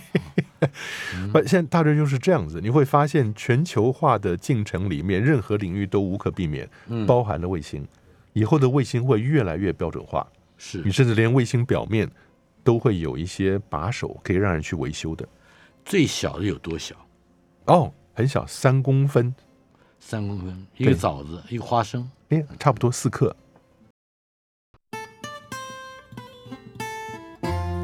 [1.31, 7.87] 不，现在大致就是这样子，你会发现全球化的进程里面，任何领域都无可避免，嗯包含了卫星。
[8.33, 12.09] 以后的卫星会越来越标准化，是你甚至连卫星表面
[12.63, 15.27] 都会有一些把手可以让人去维修的。
[15.85, 16.95] 最小的有多小？
[17.65, 19.33] 哦，很小，三公分，
[19.99, 22.09] 三公分，一个枣子，一个花生。
[22.29, 23.35] 哎，差不多四克。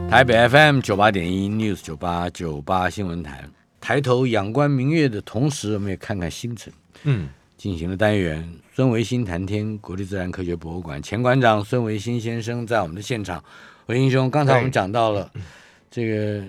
[0.09, 3.43] 台北 FM 九八点一 News 九八九八新闻台，
[3.81, 6.71] 抬头仰观明月的同时，我们也看看星辰。
[7.03, 13.43] 嗯，进行了单元孙维新谈天，国立自然科学博物馆前馆长孙维新先生在我们的现场。
[13.87, 15.29] 维新兄，刚才我们讲到了
[15.91, 16.45] 这个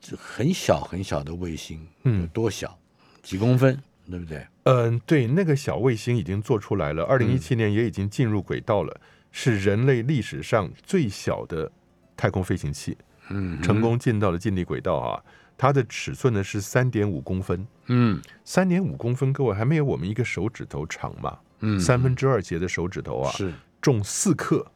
[0.00, 2.78] 这很小很小的卫星，嗯有多小？
[3.22, 4.46] 几公分，对不对？
[4.62, 11.70] 嗯，对，那个小卫星已经做出来了，二零一七年也已经进入轨道了，是人类历史上最小的
[12.18, 12.98] 太空飞行器，
[13.30, 15.22] 嗯，成功进到了近地轨道啊。
[15.56, 18.20] 它的尺寸呢是三点五公分，嗯。
[18.44, 24.70] 三点五公分，各位还没有我们一个手指头长嘛，嗯，三分之二节的手指头啊，是，重四克，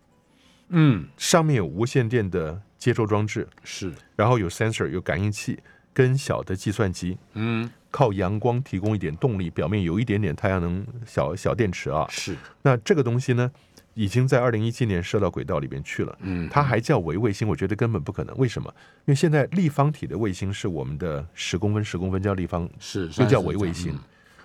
[0.69, 1.07] 嗯。
[1.17, 5.59] 上面有无线电的接收装置，是，然后有 sensor 有感应器
[5.93, 7.69] 跟小的计算机，嗯。
[7.93, 12.07] 靠阳光提供一点动力，表面有一点点太阳能小小电池啊。
[12.09, 13.53] 是，那这个东西呢，
[13.95, 16.19] 已经在二零一七年射到轨道里面去了。
[16.21, 18.37] 嗯，它还叫微卫星，我觉得根本不可能。
[18.37, 18.73] 为什么？
[19.05, 23.99] 因为现在立方体的卫星是我们的十公分，十公分叫立方，是又叫微卫星。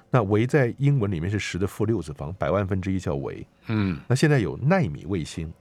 [0.09, 3.45] 那微在英文里面是十的负六次方，百万分之一叫微。
[3.67, 5.51] 嗯那现在有纳米卫星，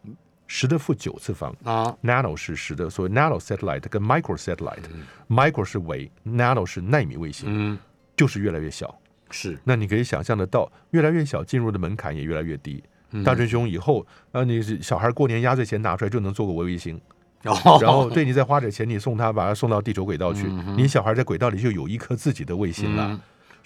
[0.46, 1.54] 十的负九次方。
[1.64, 7.78] 嗯啊，nano 是十的，所谓 nano satellite 跟 micro satellite，micro 是微，nano 是纳米卫星，嗯
[8.16, 8.96] 就是越来越小。
[9.30, 12.80] 是，那你可以想象得到，越来越小，进入的门槛也越来越低。
[13.10, 17.00] 嗯大真兄以后，那，你小孩过年压岁钱拿出来就能做个微卫星，
[17.44, 23.08] 哦然后对你再花点钱，你送他把他送到地球轨道去，嗯你小孩在轨道里就有一颗自己的卫星了。
[23.10, 23.20] 嗯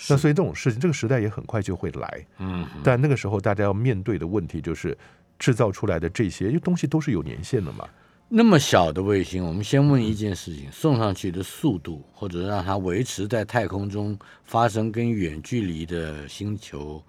[0.08, 2.26] 那所以这种事情，这个时代也很快就会来。
[2.38, 4.96] 嗯但那个时候大家要面对的问题就是，
[5.38, 7.86] 制造出来的这些因为东西都是有年限的嘛。
[8.26, 17.02] 那么小的卫星，我们先问一件事情：送上去的速度，或者让它维持在太空中发生跟远距离的星球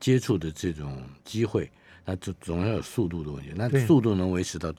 [0.00, 1.70] 接触的这种机会，
[2.04, 3.52] 那就总要有速度的问题。
[3.54, 4.72] 那速度能维持到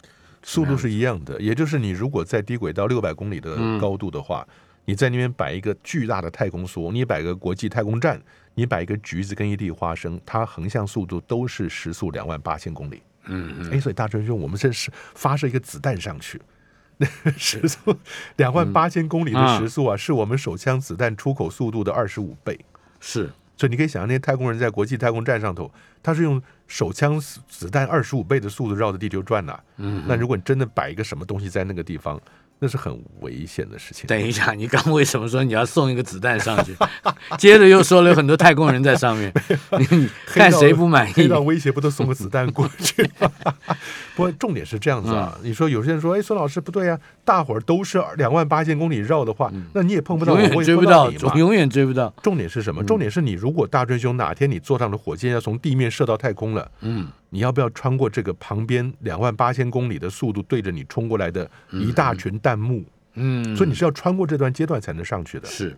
[0.44, 4.48] 速度是一样的，也就是你如果在低轨道六百公里的高度的话，
[4.86, 8.22] 你在那边摆一个巨大的太空梭，你摆个国际太空站，
[8.54, 13.02] 你摆一个橘子跟一粒花生，它横向速度都是时速两万八千公里。
[13.26, 13.72] 嗯嗯。
[13.72, 16.40] 哎，所以大春兄，我们这是发射一个子弹上去，
[16.98, 17.98] 那时速
[18.38, 22.60] 两万八千公里的时速啊，是我们手枪子弹出口速度的二十五倍。
[23.00, 25.72] 是所以你可以想象，那些太空人在国际太空站上头，
[26.04, 30.04] 他是用手枪子子弹二十五倍的速度绕着地球转呐、嗯。
[30.08, 32.20] 那如果你真的摆一个什么东西在那个地方，
[32.60, 34.08] 那是很危险的事情。
[34.08, 36.76] 等一下，你刚为什么说你要送一个子弹上去？
[37.38, 39.32] 接着又说了有很多太空人在上面，
[39.80, 41.24] 你你看谁不满意？
[41.24, 43.30] 遇到威胁不都送个子弹过去吗？
[44.16, 51.12] 不过重点是这样子啊，嗯你说有些人说，哎，孙老师不对啊，大伙儿都是两万八千公里绕的话，那你也碰不到永远我也追不到。
[51.36, 52.14] 永远追不到。
[52.24, 52.84] 重点是什么？
[52.84, 62.84] 重点是你如果大追兄哪天你坐上了火箭要从地面射到太空了，嗯，你要不要穿过这个旁边两万八千公里的速度对着你冲过来的一大群弹幕？
[63.16, 65.48] 嗯，所以你是要穿过这段阶段才能上去的。
[65.48, 65.78] 是，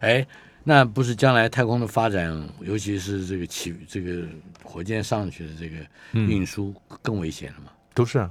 [0.00, 0.26] 哎，
[0.64, 4.22] 那不是将来太空的发展，尤其是这个起这个
[4.62, 5.76] 火箭上去的这个
[6.12, 7.72] 运输更危险了吗？
[7.94, 8.30] 都是啊，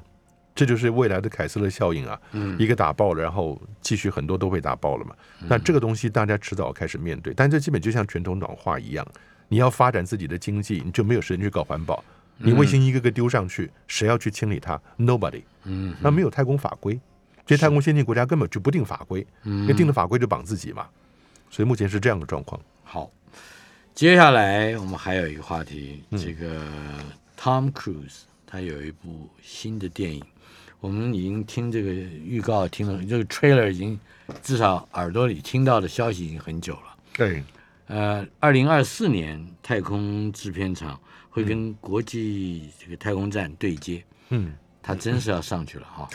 [0.55, 2.17] 这就是未来的凯斯勒效应啊。
[2.31, 5.13] 嗯一个打爆了，然后继续很多都被打爆了嘛。
[5.47, 9.05] 那这个东西大家迟早开始面对，但这基本就像全球暖化一样，
[9.49, 12.01] 你要发展自己的经济，你就没有时间去搞环保。
[12.37, 15.43] 你卫星一个个丢上去，谁要去清理它？Nobody。
[15.63, 16.99] 嗯，那没有太空法规，
[17.45, 20.87] 这些太空先进国家根本就不定法规，嗯因为定的法规就绑自己嘛。
[21.49, 22.59] 所以目前是这样的状况。
[22.83, 23.11] 好，
[23.93, 26.61] 接下来我们还有一个话题，嗯这个
[27.39, 30.23] Tom Cruise 他有一部新的电影，
[30.79, 33.99] 我们已经听这个预告听了，这个 trailer 已经
[34.41, 36.95] 至少耳朵里听到的消息已经很久了。
[37.13, 37.43] 对，
[37.87, 40.99] 呃，二零二四年太空制片厂
[41.37, 46.09] 会跟国际这个太空站对接，嗯，他真是要上去了哈。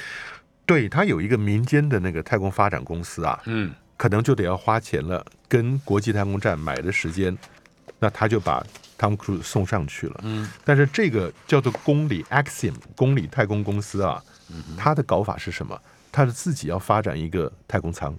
[0.67, 7.37] 对，他有一个民间的那个太空发展公司啊，嗯可能就得要花钱了，跟国际太空站买的时间，
[8.01, 8.65] 那他就把
[8.99, 10.21] 汤姆·克鲁斯送上去了。
[10.25, 14.21] 嗯，但是这个叫做公里 Axiom 公里太空公司啊，
[14.77, 15.81] 它的搞法是什么？
[16.11, 18.19] 它是自己要发展一个太空舱，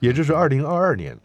[0.00, 1.16] 也就是二零二二年，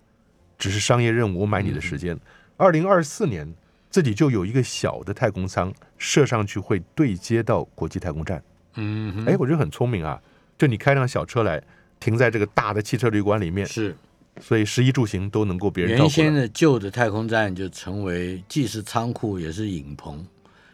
[0.57, 2.17] 只是商业任务，我买你的时间。
[2.57, 3.51] 二零二四年
[3.89, 8.43] 自己就有一个小的太空舱射上去，会对接到国际太空站。
[8.75, 10.21] 嗯，哎，我觉得很聪明啊！
[10.57, 11.61] 就你开辆小车来，
[11.99, 13.95] 停在这个大的汽车旅馆里面，是
[14.39, 16.03] 所以食衣住行都能够别人照顾。
[16.03, 20.25] 原先的旧的太空站就成为既是仓库也是影棚。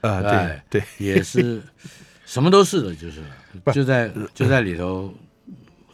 [0.01, 1.61] 啊、哎对对，也是
[2.25, 3.23] 什么都是的，就是
[3.73, 5.13] 就在就在里头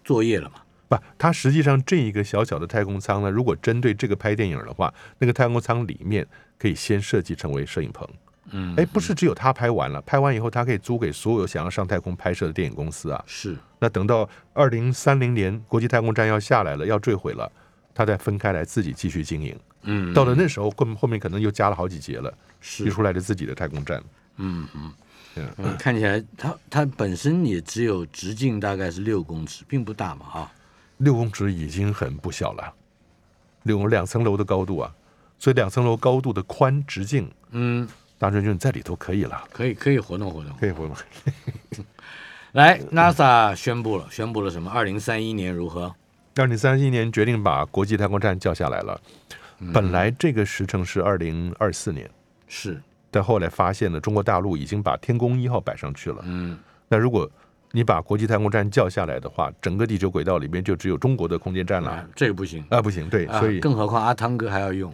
[0.04, 0.61] 作业了嘛。
[0.92, 6.28] 不，它实际上这一个小小的太空舱呢，如果针对这个拍电影的话，那个太空舱里面
[6.60, 8.06] 可以先设计成为摄影棚。
[8.50, 13.24] 嗯，哎，不是只有他拍完了，拍完以后他可以租给所有想要上太空拍摄的电影公司啊。
[13.26, 17.50] 是那等到二零三零年国际太空站要下来了，要坠毁了，
[17.96, 19.58] 他再分开来自己继续经营。
[19.84, 24.04] 嗯，到了那时候，后后面可能又加了好几节了，是又出来了自己的太空站。
[24.36, 24.94] 嗯嗯
[25.36, 30.52] 嗯嗯，看起来它它本身也只有直径大概是六公尺，并不大嘛啊。
[31.02, 32.74] 六公尺已经很不小了，
[33.64, 34.94] 六两层楼的高度啊，
[35.40, 37.88] 所以两层楼高度的宽直径，嗯，
[38.20, 40.56] 大春兄在里头可以了，可以可以活动活动。
[40.60, 40.96] 可以活动。
[42.54, 44.70] 来，NASA 宣布了，宣布了什么？
[44.70, 45.94] 二零三一年如何？
[46.36, 49.02] 二零三一年决定把国际太空站叫下来了，
[49.74, 52.08] 本来这个时程是二零二四年，
[52.48, 52.80] 是，
[53.10, 56.20] 但后来发现了中国大陆已经把天宫一号摆上去了。
[56.26, 57.28] 嗯，那如果
[57.72, 62.64] 你把国际太空站叫下来的话，整个地球轨道里面就只有中国的空间站了啊，这个不行。
[62.70, 64.94] 啊，不行，对，啊所以更何况阿汤哥还要用，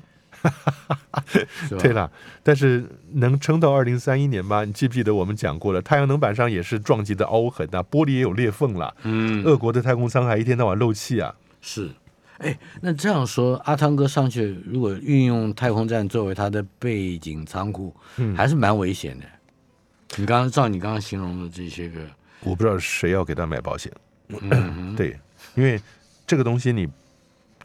[1.79, 2.11] 对了，
[2.43, 4.63] 但是能撑到二零三一年吗？
[4.63, 5.81] 你记不记得我们讲过了？
[5.81, 8.93] 太阳能板上也是撞击的凹痕啊，玻璃也有裂缝了。
[9.03, 11.33] 嗯，俄国的太空舱还一天到晚漏气啊。
[11.59, 11.89] 是，
[12.37, 19.25] 哎，那这样说，阿汤哥上去如果运用太空站作为他的背景仓库，嗯还是蛮危险的。
[20.15, 21.99] 你刚刚照你刚刚形容的这些个，
[22.41, 23.91] 我不知道谁要给他买保险，
[24.29, 24.95] 嗯。
[24.95, 25.19] 对，
[25.55, 25.81] 因为
[26.25, 26.87] 这个东西你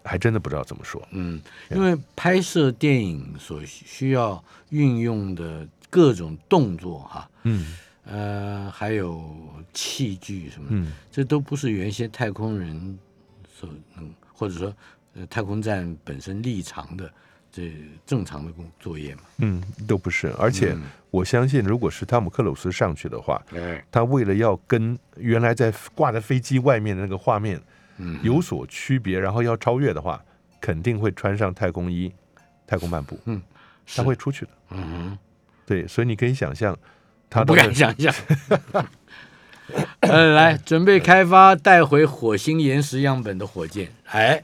[0.04, 1.02] 还真的不知道怎么说。
[1.10, 7.76] 嗯，因为拍摄电影所需要运用的各种动作哈，嗯。
[8.04, 9.32] 呃，还有
[9.72, 12.98] 器具什么，嗯，这都不是原先太空人
[13.48, 14.74] 所能，或者说
[15.14, 17.08] 呃太空站本身立场的
[17.52, 17.72] 这
[18.06, 19.22] 正常的工作业嘛。
[19.38, 20.32] 嗯，都不是。
[20.38, 20.74] 而且
[21.10, 27.60] 我相信，如果是汤姆克鲁斯上去的话，哎，他为了要跟原来在挂在飞机外面的那个画面
[27.98, 30.24] 嗯，有所区别，然后要超越的话，
[30.60, 32.10] 肯定会穿上太空衣、
[32.66, 33.40] 太空漫步，嗯，
[33.94, 34.50] 他会出去的。
[34.70, 35.16] 嗯
[35.66, 36.78] 对，所以你可以想象，哼，
[37.28, 38.12] 他不敢想象。
[40.00, 43.90] 呃，来准备开发带回火星岩石样本的火箭。
[44.06, 44.42] 哎，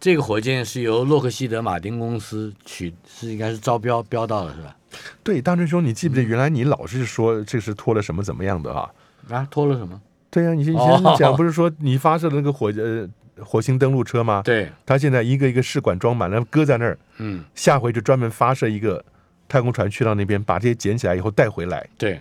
[0.00, 4.76] 这个火箭是由洛克希德马丁公司取，是应该是招标标到了是吧？
[5.22, 8.90] 对大春兄，你记不记得原来你老是说这是拖了什么怎么样的啊、
[9.28, 10.00] 啊，拖了什么？
[10.30, 13.08] 对呀、你以前哦讲不是说你发射的那个火呃
[13.44, 14.42] 火星登陆车吗？
[14.44, 19.04] 对，他现在一个一个试管装满了，搁在那儿，嗯，下回就专门发射一个
[19.48, 21.86] 太空船去到那边，把这些捡起来以后带回来。
[21.96, 22.20] 对，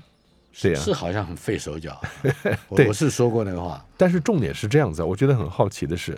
[0.61, 1.99] 对呀、是好像很费手脚。
[2.69, 3.83] 我是说过那个话。
[3.97, 6.15] 但是重点是这样子啊，我觉得很好奇的是，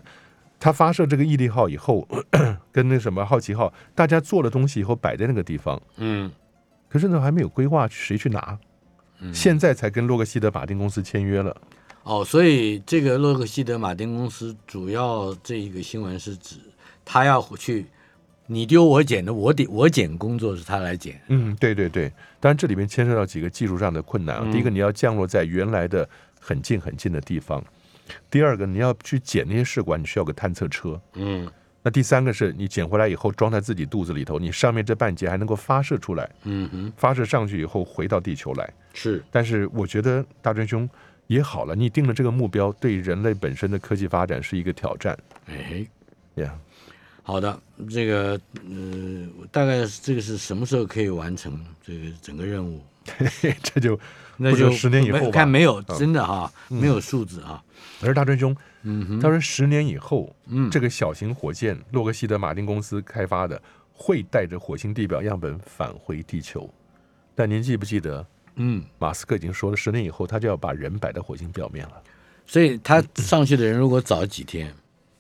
[0.60, 2.07] 他发射这个毅力号以后，
[2.72, 6.30] 跟那什么好奇号，大家做了东西以后摆在那个地方，嗯，
[6.89, 8.60] 可是呢还没有规划谁去拿，
[9.34, 11.55] 现在才跟洛克希德马丁公司签约了。
[12.03, 16.55] 哦，所以这个洛克希德马丁公司主要这一个新闻是指
[17.05, 17.86] 他要去
[18.47, 21.22] 你丢我捡的，我捡我捡工作是他来捡。
[21.28, 24.51] 嗯，对对对，当然这里面牵涉到几个技术上的困难啊。
[24.51, 27.62] 第一个，你要降落在原来的很近很近的地方；
[28.30, 30.99] 第二个，你要去捡那些试管，你需要个探测车。
[31.14, 31.49] 嗯
[31.82, 38.70] 那第三个是你捡回来以后装在自己肚子里头，你上面这半截还能够发射出来，嗯哼，发射上去以后回到地球来。
[38.93, 40.88] 是但是我觉得大真兄
[41.28, 45.18] 也好了，你定了这个目标，对人类本身的科技发展是一个挑战。
[45.45, 45.88] 哎。
[46.36, 46.57] 呀、
[47.24, 48.39] 好的，这个
[48.70, 52.82] 呃，大概这个是什么时候可以完成这个整个任务？
[53.62, 53.99] 这就
[54.41, 57.61] 那就十年以后没吧看没有嗯真的哈，没有数字啊。
[58.01, 63.61] 而大真兄嗯哼，他说十年以后，嗯这个小型火箭洛克希德马丁公司开发的
[63.91, 66.69] 会带着火星地表样本返回地球。
[67.35, 68.25] 但您记不记得，
[68.55, 71.93] 嗯，马斯克已经说了，十年以后他就要把人摆在火星表面了。
[72.47, 74.73] 所以他上去的人如果早几天，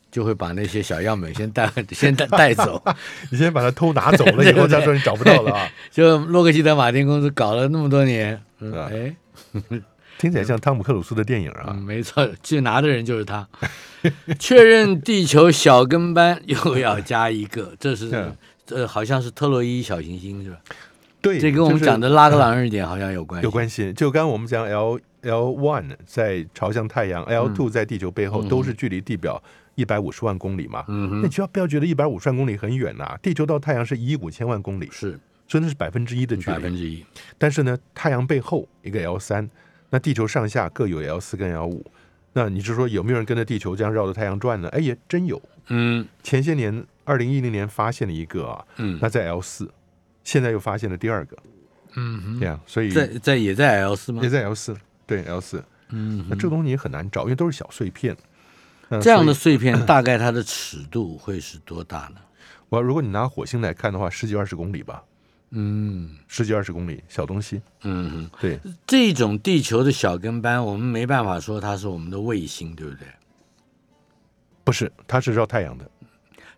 [0.09, 2.81] 就会把那些小样本先带 先带带走。
[3.29, 5.69] 你先把它偷拿走了以后，再说你找不到了啊！
[5.91, 9.15] 就洛克希德马丁公司搞了那么多年，哎，
[10.17, 11.81] 听起来像汤姆克鲁斯的电影啊嗯，。
[11.83, 13.47] 没错，去拿的人就是他。
[14.39, 18.35] 确认地球小跟班又要加一个， 这是嗯
[18.65, 20.57] 这好像是特洛伊小行星是吧？
[21.21, 23.43] 对，这跟我们讲的拉格朗日点好像有关系。
[23.45, 23.91] 有关系。
[23.93, 29.41] 就刚刚我们讲 L L one 在朝向太阳，L two 在地球背后，都是距离地表
[29.75, 30.85] 一百五十万公里嘛。
[30.87, 35.19] 嗯哼，那你就要不要觉得一百五十万公里很远呐、地球到太阳是一亿五千万公里，是
[35.49, 36.47] 所以那是百分之一的距离。
[36.47, 37.05] 百分之一。
[37.37, 39.49] 但是呢，太阳背后一个 L 三，
[39.89, 41.85] 那地球上下各有 L 四跟 L 五。
[42.31, 44.69] 那你是说有没有人跟着地球这样绕着太阳转呢？
[44.69, 45.41] 哎，也真有。
[45.67, 49.69] 嗯前些年，二零一零年发现了一个啊，嗯那在 L 四，
[50.23, 51.37] 现在又发现了第二个，
[51.95, 54.29] 嗯哼，这样，所以在在也在 L 四吗也？
[54.29, 54.77] 在 L 四，
[55.07, 55.63] 对 L 四。
[55.89, 58.15] 嗯，那这个东西也很难找，因为都是小碎片。
[58.89, 62.21] 那这样的碎片 大概它的尺度会是多大呢？
[62.69, 65.03] 我如果你拿火星来看的话，十几二十公里吧，
[65.51, 67.61] 嗯十几二十公里小东西。
[67.83, 73.07] 嗯哼，对，这种地球的小跟班，我们没办法说它是我们的卫星，对不对？
[74.63, 75.89] 不是，它是绕太阳的。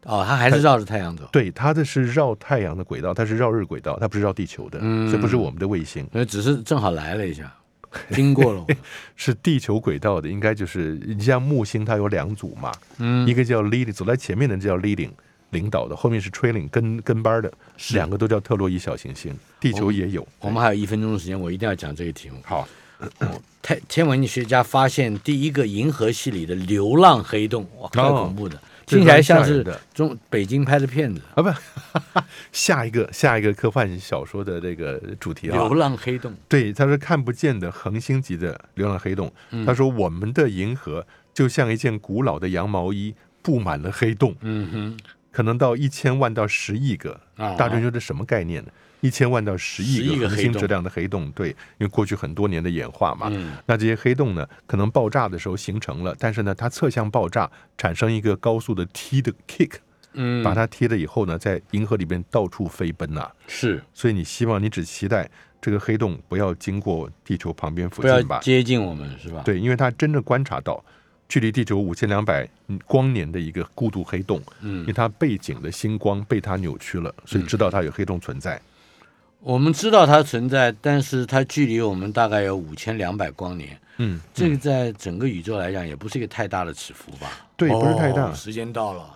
[0.04, 1.30] 哦，它还是绕着太阳走。
[1.32, 7.54] 对，它的是绕太阳的轨道，它是绕日轨道，它不是绕地球的，嗯所以不是我们的卫星，那只是正好来了一下，
[8.12, 8.66] 经过了。
[9.16, 15.12] 是地球轨道的，应该就是你像木星，它有两组嘛，嗯一个叫 leading，走在前面的叫 leading，
[15.52, 17.52] 领导的，后面是 trailing 跟跟班的，
[17.94, 20.28] 两个都叫特洛伊小行星，地球也有。
[20.40, 22.38] 我们还有一分钟的时间，我一定要讲这个题目。
[22.44, 22.68] 好，
[23.62, 31.22] 太 天文学家发现第一个银河系里的流浪黑洞，哇，太哦恐怖的，这听起来像是中北京拍的片子。
[31.36, 31.50] 啊不，
[32.52, 35.54] 下一个下一个科幻小说的这个主题啊。
[35.54, 39.32] 流，浪黑洞，对，他说看不见的恒星级的流浪黑洞。
[39.50, 39.66] 嗯。
[39.66, 44.98] 他说我们的银河就像一件古老的羊毛衣，布满了黑洞，嗯
[45.32, 47.20] 可能到一千万到十亿个。
[47.38, 48.72] 啊大众说这什么概念呢？
[49.00, 59.72] 一千万到十亿个个恒星质量的黑洞，对，因为过去很多年的演化嘛，嗯那这些黑洞呢，可能爆炸的时候形成了，但是呢，它侧向爆炸，产生一个高速的踢的 kick，
[60.14, 65.28] 嗯，把它踢了以后呢，在银河里边到处飞奔呐、是所以你希望你只期待
[65.60, 68.40] 这个黑洞不要经过地球旁边附不要近吧？
[68.44, 70.86] 接近我们是吧？，对，因为它真正观察到
[71.32, 72.46] 距离地球五千两百
[72.86, 78.62] 光年的一个孤独黑洞，嗯因为嗯，它背景的星光被它扭曲了，所以知道它有黑洞存在。
[79.40, 87.32] 我们知道它存在，但是它距离我们大概有五千两百光年，嗯，这个在整个宇宙来讲也不是一个太大的尺幅吧？
[87.56, 89.16] 对不是太大哦时间到了。